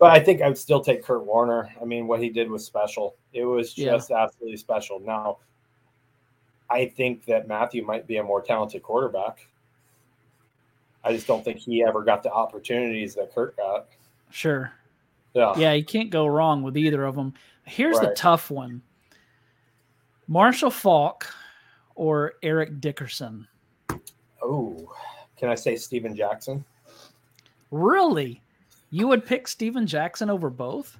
but 0.01 0.09
I 0.09 0.19
think 0.19 0.41
I 0.41 0.47
would 0.47 0.57
still 0.57 0.81
take 0.81 1.03
Kurt 1.03 1.23
Warner. 1.23 1.69
I 1.79 1.85
mean, 1.85 2.07
what 2.07 2.19
he 2.19 2.29
did 2.29 2.49
was 2.49 2.65
special. 2.65 3.17
It 3.33 3.45
was 3.45 3.71
just 3.71 4.09
yeah. 4.09 4.23
absolutely 4.23 4.57
special. 4.57 4.99
Now, 4.99 5.37
I 6.71 6.87
think 6.87 7.23
that 7.25 7.47
Matthew 7.47 7.85
might 7.85 8.07
be 8.07 8.17
a 8.17 8.23
more 8.23 8.41
talented 8.41 8.81
quarterback. 8.81 9.47
I 11.03 11.13
just 11.13 11.27
don't 11.27 11.45
think 11.45 11.59
he 11.59 11.83
ever 11.83 12.03
got 12.03 12.23
the 12.23 12.31
opportunities 12.31 13.13
that 13.13 13.31
Kurt 13.31 13.55
got. 13.57 13.89
Sure. 14.31 14.73
Yeah. 15.35 15.53
Yeah, 15.55 15.73
you 15.73 15.85
can't 15.85 16.09
go 16.09 16.25
wrong 16.25 16.63
with 16.63 16.77
either 16.77 17.05
of 17.05 17.15
them. 17.15 17.35
Here's 17.65 17.99
right. 17.99 18.09
the 18.09 18.15
tough 18.15 18.49
one 18.49 18.81
Marshall 20.27 20.71
Faulk 20.71 21.31
or 21.93 22.33
Eric 22.41 22.81
Dickerson? 22.81 23.47
Oh, 24.41 24.91
can 25.37 25.49
I 25.49 25.55
say 25.55 25.75
Steven 25.75 26.15
Jackson? 26.15 26.65
Really? 27.69 28.41
You 28.91 29.07
would 29.07 29.25
pick 29.25 29.47
Steven 29.47 29.87
Jackson 29.87 30.29
over 30.29 30.49
both? 30.49 30.97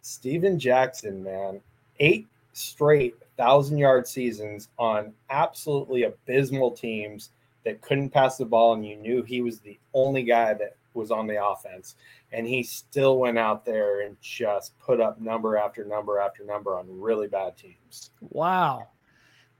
Steven 0.00 0.58
Jackson, 0.58 1.22
man. 1.22 1.60
Eight 1.98 2.26
straight 2.52 3.16
thousand 3.36 3.78
yard 3.78 4.06
seasons 4.06 4.68
on 4.78 5.12
absolutely 5.30 6.04
abysmal 6.04 6.70
teams 6.70 7.30
that 7.64 7.80
couldn't 7.80 8.10
pass 8.10 8.36
the 8.36 8.44
ball, 8.44 8.74
and 8.74 8.86
you 8.86 8.96
knew 8.96 9.22
he 9.22 9.40
was 9.40 9.58
the 9.60 9.78
only 9.94 10.22
guy 10.22 10.54
that 10.54 10.76
was 10.94 11.10
on 11.10 11.26
the 11.26 11.44
offense. 11.44 11.96
And 12.32 12.46
he 12.46 12.62
still 12.62 13.18
went 13.18 13.38
out 13.38 13.64
there 13.64 14.02
and 14.02 14.16
just 14.20 14.78
put 14.78 15.00
up 15.00 15.20
number 15.20 15.56
after 15.56 15.84
number 15.84 16.18
after 16.18 16.44
number 16.44 16.76
on 16.76 16.86
really 16.88 17.28
bad 17.28 17.56
teams. 17.56 18.10
Wow. 18.20 18.88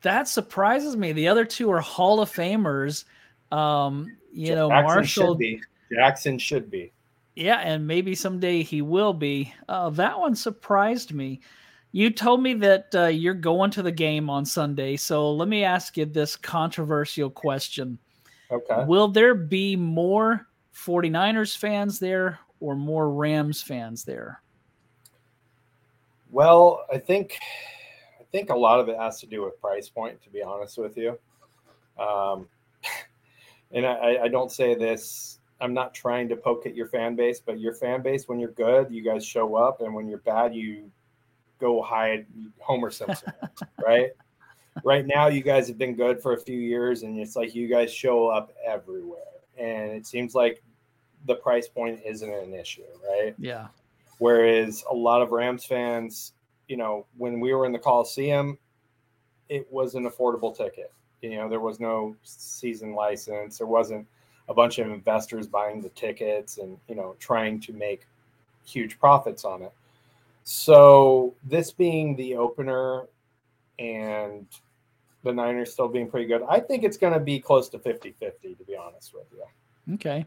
That 0.03 0.27
surprises 0.27 0.97
me. 0.97 1.13
The 1.13 1.29
other 1.29 1.45
two 1.45 1.71
are 1.71 1.81
Hall 1.81 2.21
of 2.21 2.31
Famers. 2.31 3.05
Um, 3.53 4.17
you 4.33 4.49
Jackson 4.49 4.57
know, 4.57 4.69
Marshall. 4.69 5.39
Should 5.39 5.61
Jackson 5.93 6.39
should 6.39 6.71
be. 6.71 6.93
Yeah, 7.35 7.61
and 7.61 7.87
maybe 7.87 8.15
someday 8.15 8.63
he 8.63 8.83
will 8.83 9.15
be. 9.15 9.55
Uh, 9.69 9.91
that 9.91 10.19
one 10.19 10.35
surprised 10.35 11.15
me. 11.15 11.41
You 11.93 12.11
told 12.11 12.43
me 12.43 12.55
that 12.55 12.95
uh, 12.95 13.07
you're 13.07 13.35
going 13.35 13.71
to 13.73 13.83
the 13.83 13.93
game 13.93 14.31
on 14.31 14.45
Sunday. 14.45 14.97
So 14.97 15.33
let 15.33 15.49
me 15.49 15.65
ask 15.65 15.97
you 15.97 16.07
this 16.07 16.37
controversial 16.37 17.31
question. 17.31 17.99
Okay. 18.51 18.85
Will 18.87 19.09
there 19.09 19.35
be 19.35 19.77
more 19.77 20.47
49ers 20.75 21.57
fans 21.57 21.99
there 21.99 22.39
or 22.61 22.77
more 22.77 23.11
Rams 23.11 23.63
fans 23.63 24.05
there? 24.05 24.43
Well, 26.31 26.87
I 26.91 26.99
think 26.99 27.39
I 28.21 28.25
think 28.31 28.49
a 28.49 28.57
lot 28.57 28.81
of 28.81 28.89
it 28.89 28.97
has 28.97 29.21
to 29.21 29.27
do 29.27 29.43
with 29.45 29.61
price 29.61 29.89
point, 29.91 30.23
to 30.23 30.31
be 30.31 30.43
honest 30.43 30.79
with 30.79 30.97
you. 30.97 31.19
Um, 31.99 32.47
and 33.71 33.87
I, 33.87 34.19
I 34.23 34.29
don't 34.29 34.51
say 34.51 34.75
this 34.75 35.39
I'm 35.63 35.73
not 35.73 35.95
trying 35.95 36.29
to 36.29 36.37
poke 36.37 36.67
at 36.67 36.75
your 36.75 36.87
fan 36.87 37.15
base, 37.15 37.41
but 37.41 37.61
your 37.61 37.73
fan 37.73 38.03
base, 38.03 38.29
when 38.29 38.41
you're 38.41 38.51
good, 38.51 38.91
you 38.91 39.03
guys 39.03 39.25
show 39.25 39.55
up, 39.55 39.81
and 39.81 39.95
when 39.95 40.09
you're 40.09 40.19
bad, 40.19 40.55
you 40.55 40.91
go 41.61 41.81
hide 41.81 42.27
Homer 42.59 42.91
Simpson, 42.91 43.33
right? 43.87 44.11
Right 44.85 45.07
now, 45.07 45.29
you 45.29 45.41
guys 45.41 45.69
have 45.69 45.79
been 45.79 45.95
good 45.95 46.21
for 46.21 46.33
a 46.33 46.41
few 46.41 46.59
years, 46.59 47.05
and 47.05 47.19
it's 47.19 47.37
like 47.37 47.55
you 47.55 47.69
guys 47.69 47.93
show 47.93 48.27
up 48.27 48.53
everywhere, 48.67 49.21
and 49.57 49.93
it 49.93 50.05
seems 50.05 50.35
like 50.35 50.63
the 51.27 51.37
price 51.37 51.69
point 51.69 52.01
isn't 52.05 52.29
an 52.29 52.53
issue, 52.53 52.83
right? 53.09 53.35
Yeah. 53.39 53.69
Whereas 54.19 54.85
a 54.91 54.95
lot 54.95 55.23
of 55.23 55.31
Rams 55.31 55.65
fans, 55.65 56.33
you 56.67 56.77
know, 56.77 57.07
when 57.17 57.39
we 57.39 57.55
were 57.55 57.67
in 57.67 57.73
the 57.73 57.79
Coliseum, 57.79 58.59
it 59.49 59.71
was 59.71 59.95
an 59.95 60.09
affordable 60.09 60.57
ticket. 60.57 60.93
You 61.21 61.37
know, 61.37 61.49
there 61.49 61.61
was 61.61 61.79
no 61.79 62.17
season 62.25 62.95
license. 62.95 63.59
There 63.59 63.67
wasn't 63.67 64.09
a 64.53 64.55
bunch 64.55 64.79
of 64.79 64.91
investors 64.91 65.47
buying 65.47 65.81
the 65.81 65.89
tickets 65.91 66.59
and 66.59 66.77
you 66.89 66.95
know 66.95 67.17
trying 67.19 67.59
to 67.61 67.73
make 67.73 68.07
huge 68.65 68.99
profits 69.01 69.45
on 69.45 69.63
it. 69.63 69.73
So 70.45 71.35
this 71.45 71.71
being 71.73 72.15
the 72.17 72.37
opener 72.37 73.05
and 73.79 74.47
the 75.25 75.33
Niners 75.33 75.73
still 75.73 75.89
being 75.89 76.11
pretty 76.11 76.27
good, 76.27 76.43
I 76.49 76.61
think 76.61 76.85
it's 76.85 76.97
going 76.97 77.13
to 77.13 77.21
be 77.21 77.39
close 77.41 77.69
to 77.71 77.79
50-50 77.79 78.15
to 78.59 78.65
be 78.67 78.77
honest 78.77 79.15
with 79.15 79.25
you. 79.33 79.95
Okay. 79.95 80.27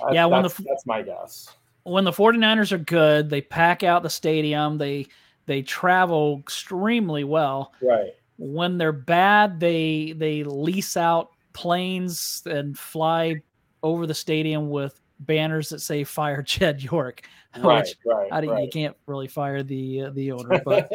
That's, 0.00 0.14
Yeah, 0.14 0.26
when 0.26 0.42
that's, 0.42 0.54
the- 0.54 0.64
that's 0.68 0.86
my 0.86 1.02
guess. 1.02 1.48
when 1.82 2.04
the 2.04 2.12
49ers 2.12 2.72
are 2.72 2.78
good, 2.78 3.28
they 3.28 3.40
pack 3.40 3.82
out 3.82 4.02
the 4.02 4.10
stadium. 4.10 4.78
They 4.78 5.06
they 5.46 5.62
travel 5.62 6.38
extremely 6.40 7.24
well. 7.24 7.72
Right. 7.82 8.14
When 8.38 8.78
they're 8.78 8.92
bad, 8.92 9.58
they 9.60 10.14
they 10.16 10.44
lease 10.44 10.96
out 10.96 11.30
planes 11.52 12.42
and 12.46 12.78
fly 12.78 13.42
over 13.82 14.06
the 14.06 14.14
stadium 14.14 14.70
with 14.70 15.00
banners 15.20 15.68
that 15.70 15.80
say 15.80 16.04
"Fire 16.04 16.42
Jed 16.42 16.82
York." 16.82 17.22
Right. 17.58 17.80
Which 17.80 17.96
right. 18.06 18.28
I, 18.30 18.42
you 18.42 18.52
right. 18.52 18.72
can't 18.72 18.96
really 19.08 19.26
fire 19.26 19.64
the 19.64 20.02
uh, 20.02 20.10
the 20.10 20.30
owner, 20.30 20.62
but 20.64 20.88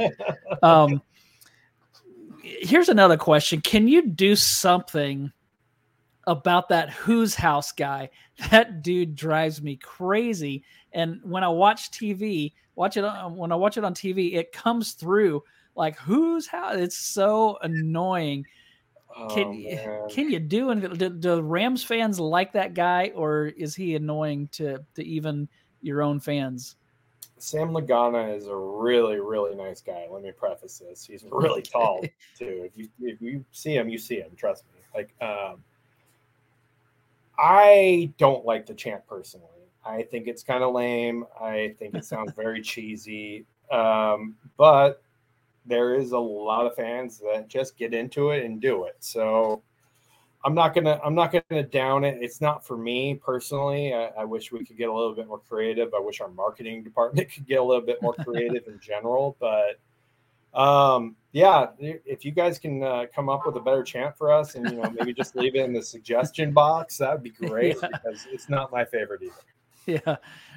um, 0.63 1.01
here's 2.41 2.87
another 2.87 3.17
question: 3.17 3.59
Can 3.59 3.89
you 3.89 4.07
do 4.07 4.37
something 4.37 5.33
about 6.27 6.69
that 6.69 6.91
whose 6.91 7.35
house 7.35 7.71
guy? 7.71 8.09
That 8.51 8.81
dude 8.81 9.15
drives 9.15 9.61
me 9.61 9.77
crazy. 9.77 10.63
And 10.91 11.21
when 11.23 11.43
I 11.43 11.47
watch 11.47 11.91
TV, 11.91 12.53
watch 12.75 12.97
it 12.97 13.03
on, 13.05 13.35
when 13.35 13.51
I 13.51 13.55
watch 13.55 13.77
it 13.77 13.83
on 13.83 13.93
TV, 13.93 14.35
it 14.35 14.51
comes 14.51 14.91
through 14.91 15.43
like 15.75 15.97
whose 15.99 16.47
house. 16.47 16.75
It's 16.75 16.97
so 16.97 17.57
annoying. 17.61 18.45
Can 19.29 19.47
Oh, 19.47 19.51
you 19.53 19.75
man. 19.75 20.09
can 20.09 20.29
you 20.29 20.39
do 20.39 20.71
and 20.71 20.99
do, 20.99 21.09
do 21.09 21.41
Rams 21.41 21.83
fans 21.83 22.19
like 22.19 22.51
that 22.51 22.73
guy, 22.73 23.11
or 23.15 23.45
is 23.45 23.73
he 23.73 23.95
annoying 23.95 24.49
to 24.49 24.83
to 24.95 25.05
even 25.05 25.47
your 25.81 26.01
own 26.01 26.19
fans? 26.19 26.75
Sam 27.37 27.69
Lagana 27.69 28.35
is 28.35 28.47
a 28.47 28.55
really, 28.55 29.19
really 29.19 29.55
nice 29.55 29.81
guy. 29.81 30.07
Let 30.09 30.23
me 30.23 30.31
preface 30.31 30.79
this. 30.79 31.05
He's 31.05 31.23
really 31.31 31.61
tall 31.73 32.01
too. 32.37 32.69
If 32.69 32.71
you 32.75 32.89
if 32.99 33.21
you 33.21 33.45
see 33.51 33.75
him, 33.75 33.87
you 33.87 33.97
see 33.97 34.19
him. 34.19 34.31
Trust 34.35 34.65
me. 34.73 34.81
Like, 34.93 35.15
um, 35.21 35.63
I 37.37 38.11
don't 38.17 38.45
like 38.45 38.65
the 38.65 38.73
chant 38.73 39.05
personally. 39.07 39.47
I 39.85 40.03
think 40.03 40.27
it's 40.27 40.43
kind 40.43 40.63
of 40.63 40.73
lame. 40.73 41.25
I 41.39 41.75
think 41.79 41.95
it 41.95 42.03
sounds 42.05 42.33
very 42.33 42.61
cheesy. 42.61 43.45
Um, 43.71 44.35
but 44.57 45.01
there 45.65 45.95
is 45.95 46.11
a 46.11 46.19
lot 46.19 46.65
of 46.65 46.75
fans 46.75 47.19
that 47.19 47.47
just 47.47 47.77
get 47.77 47.93
into 47.93 48.29
it 48.31 48.45
and 48.45 48.61
do 48.61 48.85
it. 48.85 48.95
So 48.99 49.63
I'm 50.43 50.53
not 50.53 50.75
gonna 50.75 50.99
I'm 51.03 51.15
not 51.15 51.31
gonna 51.33 51.63
down 51.63 52.03
it. 52.03 52.19
It's 52.21 52.39
not 52.39 52.65
for 52.65 52.77
me 52.77 53.15
personally. 53.15 53.93
I, 53.93 54.11
I 54.19 54.23
wish 54.25 54.51
we 54.51 54.63
could 54.63 54.77
get 54.77 54.89
a 54.89 54.93
little 54.93 55.15
bit 55.15 55.27
more 55.27 55.39
creative. 55.39 55.93
I 55.95 55.99
wish 55.99 56.21
our 56.21 56.29
marketing 56.29 56.83
department 56.83 57.29
could 57.33 57.47
get 57.47 57.59
a 57.59 57.63
little 57.63 57.81
bit 57.85 58.01
more 58.01 58.13
creative 58.13 58.67
in 58.67 58.79
general. 58.79 59.35
But 59.39 59.79
um, 60.53 61.15
yeah, 61.31 61.67
if 61.79 62.23
you 62.23 62.31
guys 62.31 62.59
can 62.59 62.83
uh, 62.83 63.05
come 63.13 63.27
up 63.27 63.45
with 63.45 63.55
a 63.57 63.59
better 63.59 63.83
chant 63.83 64.15
for 64.17 64.31
us, 64.31 64.55
and 64.55 64.69
you 64.69 64.77
know 64.77 64.89
maybe 64.91 65.13
just 65.13 65.35
leave 65.35 65.55
it 65.55 65.65
in 65.65 65.73
the 65.73 65.81
suggestion 65.81 66.53
box, 66.53 66.99
that 66.99 67.11
would 67.11 67.23
be 67.23 67.31
great 67.31 67.77
Yeah. 67.81 67.89
because 67.91 68.27
it's 68.31 68.47
not 68.47 68.71
my 68.71 68.85
favorite 68.85 69.21
either. 69.23 70.01
Yeah. 70.05 70.15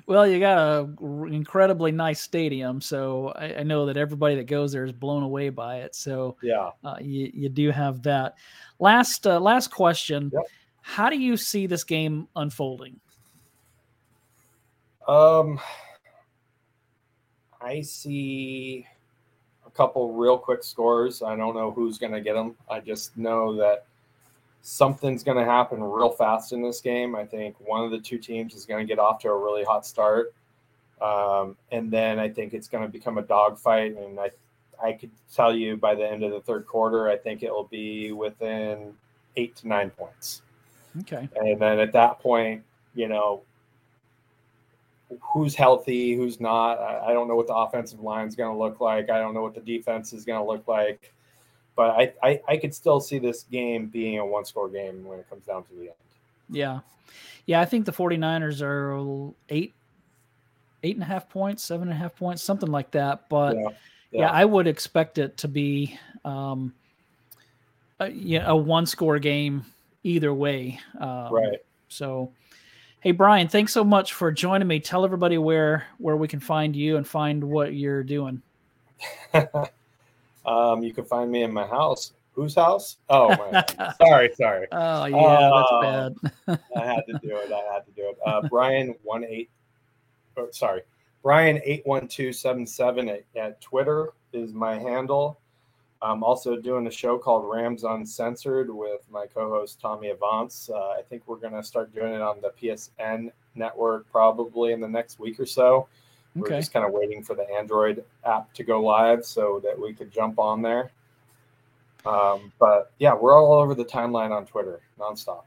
Well, 0.09 0.27
you 0.27 0.41
got 0.41 0.57
a 0.57 0.89
r- 1.03 1.29
incredibly 1.29 1.93
nice 1.93 2.23
stadium, 2.23 2.81
so 2.81 3.29
I, 3.37 3.57
I 3.57 3.63
know 3.63 3.85
that 3.85 3.99
everybody 3.99 4.37
that 4.37 4.45
goes 4.45 4.73
there 4.73 4.87
is 4.87 4.91
blown 4.91 5.23
away 5.23 5.51
by 5.51 5.81
it. 5.81 5.95
So 5.95 6.39
Yeah. 6.41 6.71
uh, 6.83 6.97
you 6.99 7.31
you 7.35 7.51
do 7.51 7.71
have 7.71 8.03
that. 8.05 8.37
Last 8.79 9.27
uh, 9.27 9.39
last 9.39 9.71
question: 9.71 10.31
Yep. 10.33 10.45
How 10.81 11.11
do 11.11 11.19
you 11.19 11.37
see 11.37 11.67
this 11.67 11.85
game 11.85 12.27
unfolding? 12.37 12.99
Um, 15.07 15.61
I 17.61 17.83
see 17.83 18.87
a 19.67 19.71
couple 19.71 20.15
real 20.15 20.39
quick 20.39 20.65
scores. 20.65 21.21
I 21.23 21.37
don't 21.37 21.55
know 21.55 21.71
who's 21.71 21.99
going 21.99 22.13
to 22.13 22.23
get 22.23 22.33
them. 22.33 22.57
I 22.71 22.81
just 22.81 23.15
know 23.19 23.55
that 23.57 23.85
something's 24.69 25.25
going 25.25 25.39
to 25.39 25.51
happen 25.51 25.83
real 25.83 26.11
fast 26.11 26.53
in 26.53 26.61
this 26.61 26.83
game. 26.83 27.17
I 27.17 27.25
think 27.25 27.57
one 27.59 27.85
of 27.85 27.91
the 27.91 27.99
two 27.99 28.19
teams 28.19 28.55
is 28.55 28.67
going 28.67 28.87
to 28.87 28.89
get 28.89 28.99
off 28.99 29.19
to 29.21 29.29
a 29.29 29.37
really 29.37 29.65
hot 29.65 29.87
start. 29.87 30.35
Um, 31.01 31.57
and 31.73 31.91
then 31.91 32.19
I 32.19 32.29
think 32.29 32.53
it's 32.53 32.69
going 32.69 32.85
to 32.85 32.89
become 32.91 33.17
a 33.17 33.23
dogfight. 33.23 33.97
And 33.97 34.21
I, 34.21 34.31
I 34.83 34.93
could 34.93 35.11
tell 35.35 35.57
you 35.57 35.79
by 35.79 35.95
the 35.95 36.07
end 36.07 36.23
of 36.23 36.33
the 36.33 36.43
third 36.43 36.67
quarter, 36.67 37.09
I 37.09 37.17
think 37.17 37.43
it 37.43 37.51
will 37.51 37.65
be 37.65 38.13
within 38.13 38.93
eight 39.37 39.57
to 39.57 39.69
nine 39.69 39.89
points. 39.89 40.43
Okay. 41.01 41.31
And 41.37 41.59
then 41.59 41.79
at 41.79 41.93
that 41.95 42.21
point, 42.21 42.63
you 42.95 43.09
know, 43.09 43.41
who's 45.33 45.55
healthy, 45.55 46.15
who's 46.15 46.41
not. 46.41 46.79
I, 46.79 47.07
I 47.07 47.13
don't 47.15 47.27
know 47.27 47.37
what 47.37 47.47
the 47.47 47.55
offensive 47.55 48.01
line 48.01 48.29
is 48.29 48.37
going 48.37 48.55
to 48.55 48.59
look 48.59 48.83
like. 48.83 49.09
I 49.09 49.19
don't 49.19 49.33
know 49.33 49.43
what 49.43 49.55
the 49.55 49.63
defense 49.63 50.13
is 50.13 50.27
going 50.27 50.39
to 50.39 50.47
look 50.47 50.69
like. 50.69 51.15
But 51.79 51.91
I, 51.91 52.13
I, 52.25 52.41
I 52.49 52.57
could 52.57 52.75
still 52.75 52.99
see 52.99 53.21
this 53.21 53.45
game 53.45 53.87
being 53.87 54.19
a 54.19 54.27
one 54.27 54.45
score 54.45 54.69
game 54.69 55.05
when 55.05 55.21
it 55.21 55.31
comes 55.31 55.47
down 55.47 55.63
to 55.63 55.75
the 55.75 55.83
end. 55.83 55.93
Yeah. 56.51 56.81
Yeah, 57.47 57.61
I 57.61 57.67
think 57.67 57.87
the 57.87 57.93
49ers 57.93 58.63
are 58.63 59.33
eight, 59.49 59.75
eight 60.83 60.97
and 60.97 61.05
a 61.05 61.07
half 61.07 61.29
points, 61.29 61.63
seven 61.63 61.87
and 61.87 61.97
a 61.97 62.01
half 62.01 62.17
points, 62.17 62.43
something 62.43 62.69
like 62.69 62.91
that. 62.91 63.29
But 63.29 63.55
Yeah. 63.57 63.69
yeah, 64.11 64.31
I 64.33 64.45
would 64.45 64.67
expect 64.67 65.19
it 65.19 65.37
to 65.37 65.47
be 65.47 65.97
um, 66.25 66.75
a, 68.01 68.11
yeah, 68.11 68.51
a 68.51 68.57
one 68.57 68.85
score 68.85 69.21
game 69.21 69.65
either 70.03 70.35
way. 70.35 70.81
Um, 70.99 71.33
right. 71.33 71.59
So, 71.89 72.33
hey 73.03 73.13
Brian, 73.13 73.47
thanks 73.47 73.73
so 73.73 73.85
much 73.85 74.15
for 74.15 74.33
joining 74.33 74.67
me. 74.67 74.81
Tell 74.81 75.05
everybody 75.05 75.39
where 75.39 75.87
where 75.99 76.17
we 76.17 76.27
can 76.27 76.41
find 76.41 76.75
you 76.75 76.97
and 76.97 77.07
find 77.07 77.45
what 77.45 77.75
you're 77.75 78.03
doing. 78.03 78.43
um, 80.49 80.83
you 80.83 80.93
can 80.93 81.05
find 81.05 81.31
me 81.31 81.43
in 81.43 81.53
my 81.53 81.67
house. 81.67 82.13
Whose 82.33 82.55
house? 82.55 82.99
Oh, 83.09 83.29
my. 83.31 83.65
sorry, 84.01 84.31
sorry. 84.37 84.67
Oh 84.71 85.07
yeah, 85.07 85.51
Oh. 85.53 86.13
that's 86.15 86.17
bad. 86.47 86.61
I 86.77 86.85
had 86.87 87.03
to 87.09 87.19
do 87.19 87.37
it. 87.37 87.53
I 87.53 87.75
had 87.75 87.85
to 87.87 87.91
do 87.97 88.09
it. 88.11 88.19
Uh, 88.25 88.43
Brian 88.49 88.95
one 89.03 89.25
eight. 89.25 89.51
Oh, 90.37 90.49
sorry, 90.53 90.83
Brian 91.23 91.61
eight 91.65 91.83
one 91.85 92.07
two 92.07 92.33
seven 92.33 92.65
seven 92.67 93.09
at, 93.09 93.25
at 93.35 93.61
Twitter 93.61 94.11
is 94.33 94.53
my 94.53 94.79
handle. 94.79 95.41
I'm 96.01 96.23
also 96.23 96.55
doing 96.55 96.87
a 96.87 96.93
show 96.93 97.19
called 97.19 97.45
Rams 97.53 97.83
Uncensored 97.83 98.71
with 98.71 99.01
my 99.11 99.27
co-host 99.27 99.81
Tommy 99.81 100.11
Avance. 100.11 100.71
Uh, 100.73 100.91
I 100.91 101.03
think 101.09 101.25
we're 101.27 101.39
gonna 101.39 101.65
start 101.65 101.93
doing 101.93 102.13
it 102.13 102.21
on 102.23 102.41
the 102.41 102.51
PSN 102.51 103.33
network 103.57 104.09
probably 104.13 104.73
in 104.73 104.81
the 104.81 104.87
next 104.87 105.19
week 105.19 105.41
or 105.41 105.47
so. 105.47 105.89
We're 106.41 106.49
just 106.51 106.73
kind 106.73 106.85
of 106.87 106.93
waiting 106.93 107.23
for 107.23 107.35
the 107.35 107.49
Android 107.51 108.05
app 108.25 108.53
to 108.55 108.65
go 108.65 108.81
live 108.81 109.25
so 109.25 109.61
that 109.65 109.79
we 109.79 109.93
could 109.93 110.11
jump 110.13 110.39
on 110.39 110.63
there. 110.63 110.91
Um, 112.07 112.53
but 112.59 112.93
yeah, 112.99 113.15
we're 113.15 113.35
all 113.37 113.53
over 113.61 113.75
the 113.75 113.85
timeline 113.85 114.31
on 114.31 114.47
Twitter 114.47 114.81
nonstop. 114.99 115.43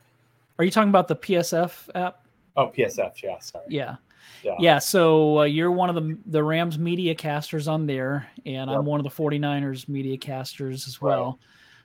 Are 0.60 0.66
you 0.66 0.72
talking 0.72 0.90
about 0.90 1.08
the 1.08 1.16
PSF 1.16 1.90
app? 1.96 2.26
Oh, 2.58 2.68
PSF, 2.68 3.22
yeah, 3.24 3.40
sorry. 3.40 3.66
Yeah. 3.70 3.96
Yeah. 4.44 4.56
Yeah, 4.60 4.80
so 4.80 5.40
uh, 5.40 5.44
you're 5.44 5.72
one 5.72 5.90
of 5.90 5.96
the 5.96 6.18
the 6.28 6.44
Rams 6.44 6.78
media 6.80 7.14
casters 7.14 7.68
on 7.68 7.86
there, 7.86 8.28
and 8.46 8.72
I'm 8.72 8.86
one 8.86 9.00
of 9.00 9.04
the 9.04 9.10
49ers 9.10 9.88
media 9.88 10.18
casters 10.18 10.88
as 10.88 11.02
Right. 11.02 11.16
well. 11.16 11.40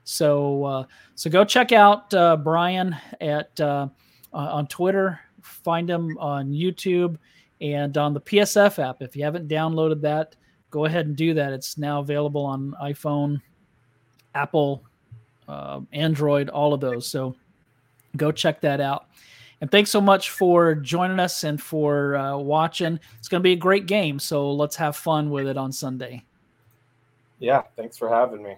So 0.05 0.65
uh, 0.65 0.85
so 1.17 1.29
go 1.29 1.45
check 1.45 1.73
out 1.73 2.13
uh, 2.15 2.37
Brian 2.37 2.97
at 3.21 3.59
uh, 3.61 3.89
uh, 4.33 4.37
on 4.37 4.67
Twitter. 4.69 5.21
Find 5.43 5.89
him 5.89 6.17
on 6.19 6.51
YouTube 6.51 7.19
and 7.61 7.97
on 7.97 8.15
the 8.15 8.21
PSF 8.21 8.79
app. 8.79 9.03
If 9.03 9.17
you 9.17 9.25
haven't 9.25 9.49
downloaded 9.49 10.01
that, 10.03 10.37
go 10.71 10.85
ahead 10.85 11.07
and 11.07 11.17
do 11.17 11.35
that. 11.35 11.53
It's 11.53 11.79
now 11.79 12.01
available 12.01 12.45
on 12.45 12.75
iPhone, 12.83 13.41
Apple, 14.35 14.83
uh, 15.49 15.81
Android, 15.93 16.49
all 16.49 16.75
of 16.75 16.81
those. 16.81 17.07
So 17.09 17.35
go 18.17 18.33
check 18.33 18.61
that 18.61 18.81
out. 18.81 19.07
And 19.61 19.71
thanks 19.71 19.91
so 19.91 20.01
much 20.01 20.31
for 20.31 20.75
joining 20.75 21.19
us 21.19 21.45
and 21.45 21.61
for 21.61 22.17
uh, 22.17 22.37
watching. 22.37 23.01
It's 23.19 23.29
going 23.29 23.41
to 23.41 23.45
be 23.45 23.53
a 23.53 23.57
great 23.57 23.87
game. 23.87 24.19
So 24.19 24.53
let's 24.53 24.77
have 24.77 24.97
fun 24.97 25.31
with 25.31 25.47
it 25.47 25.57
on 25.57 25.73
Sunday. 25.73 26.23
Yeah, 27.39 27.63
thanks 27.75 27.97
for 27.97 28.09
having 28.09 28.43
me. 28.43 28.55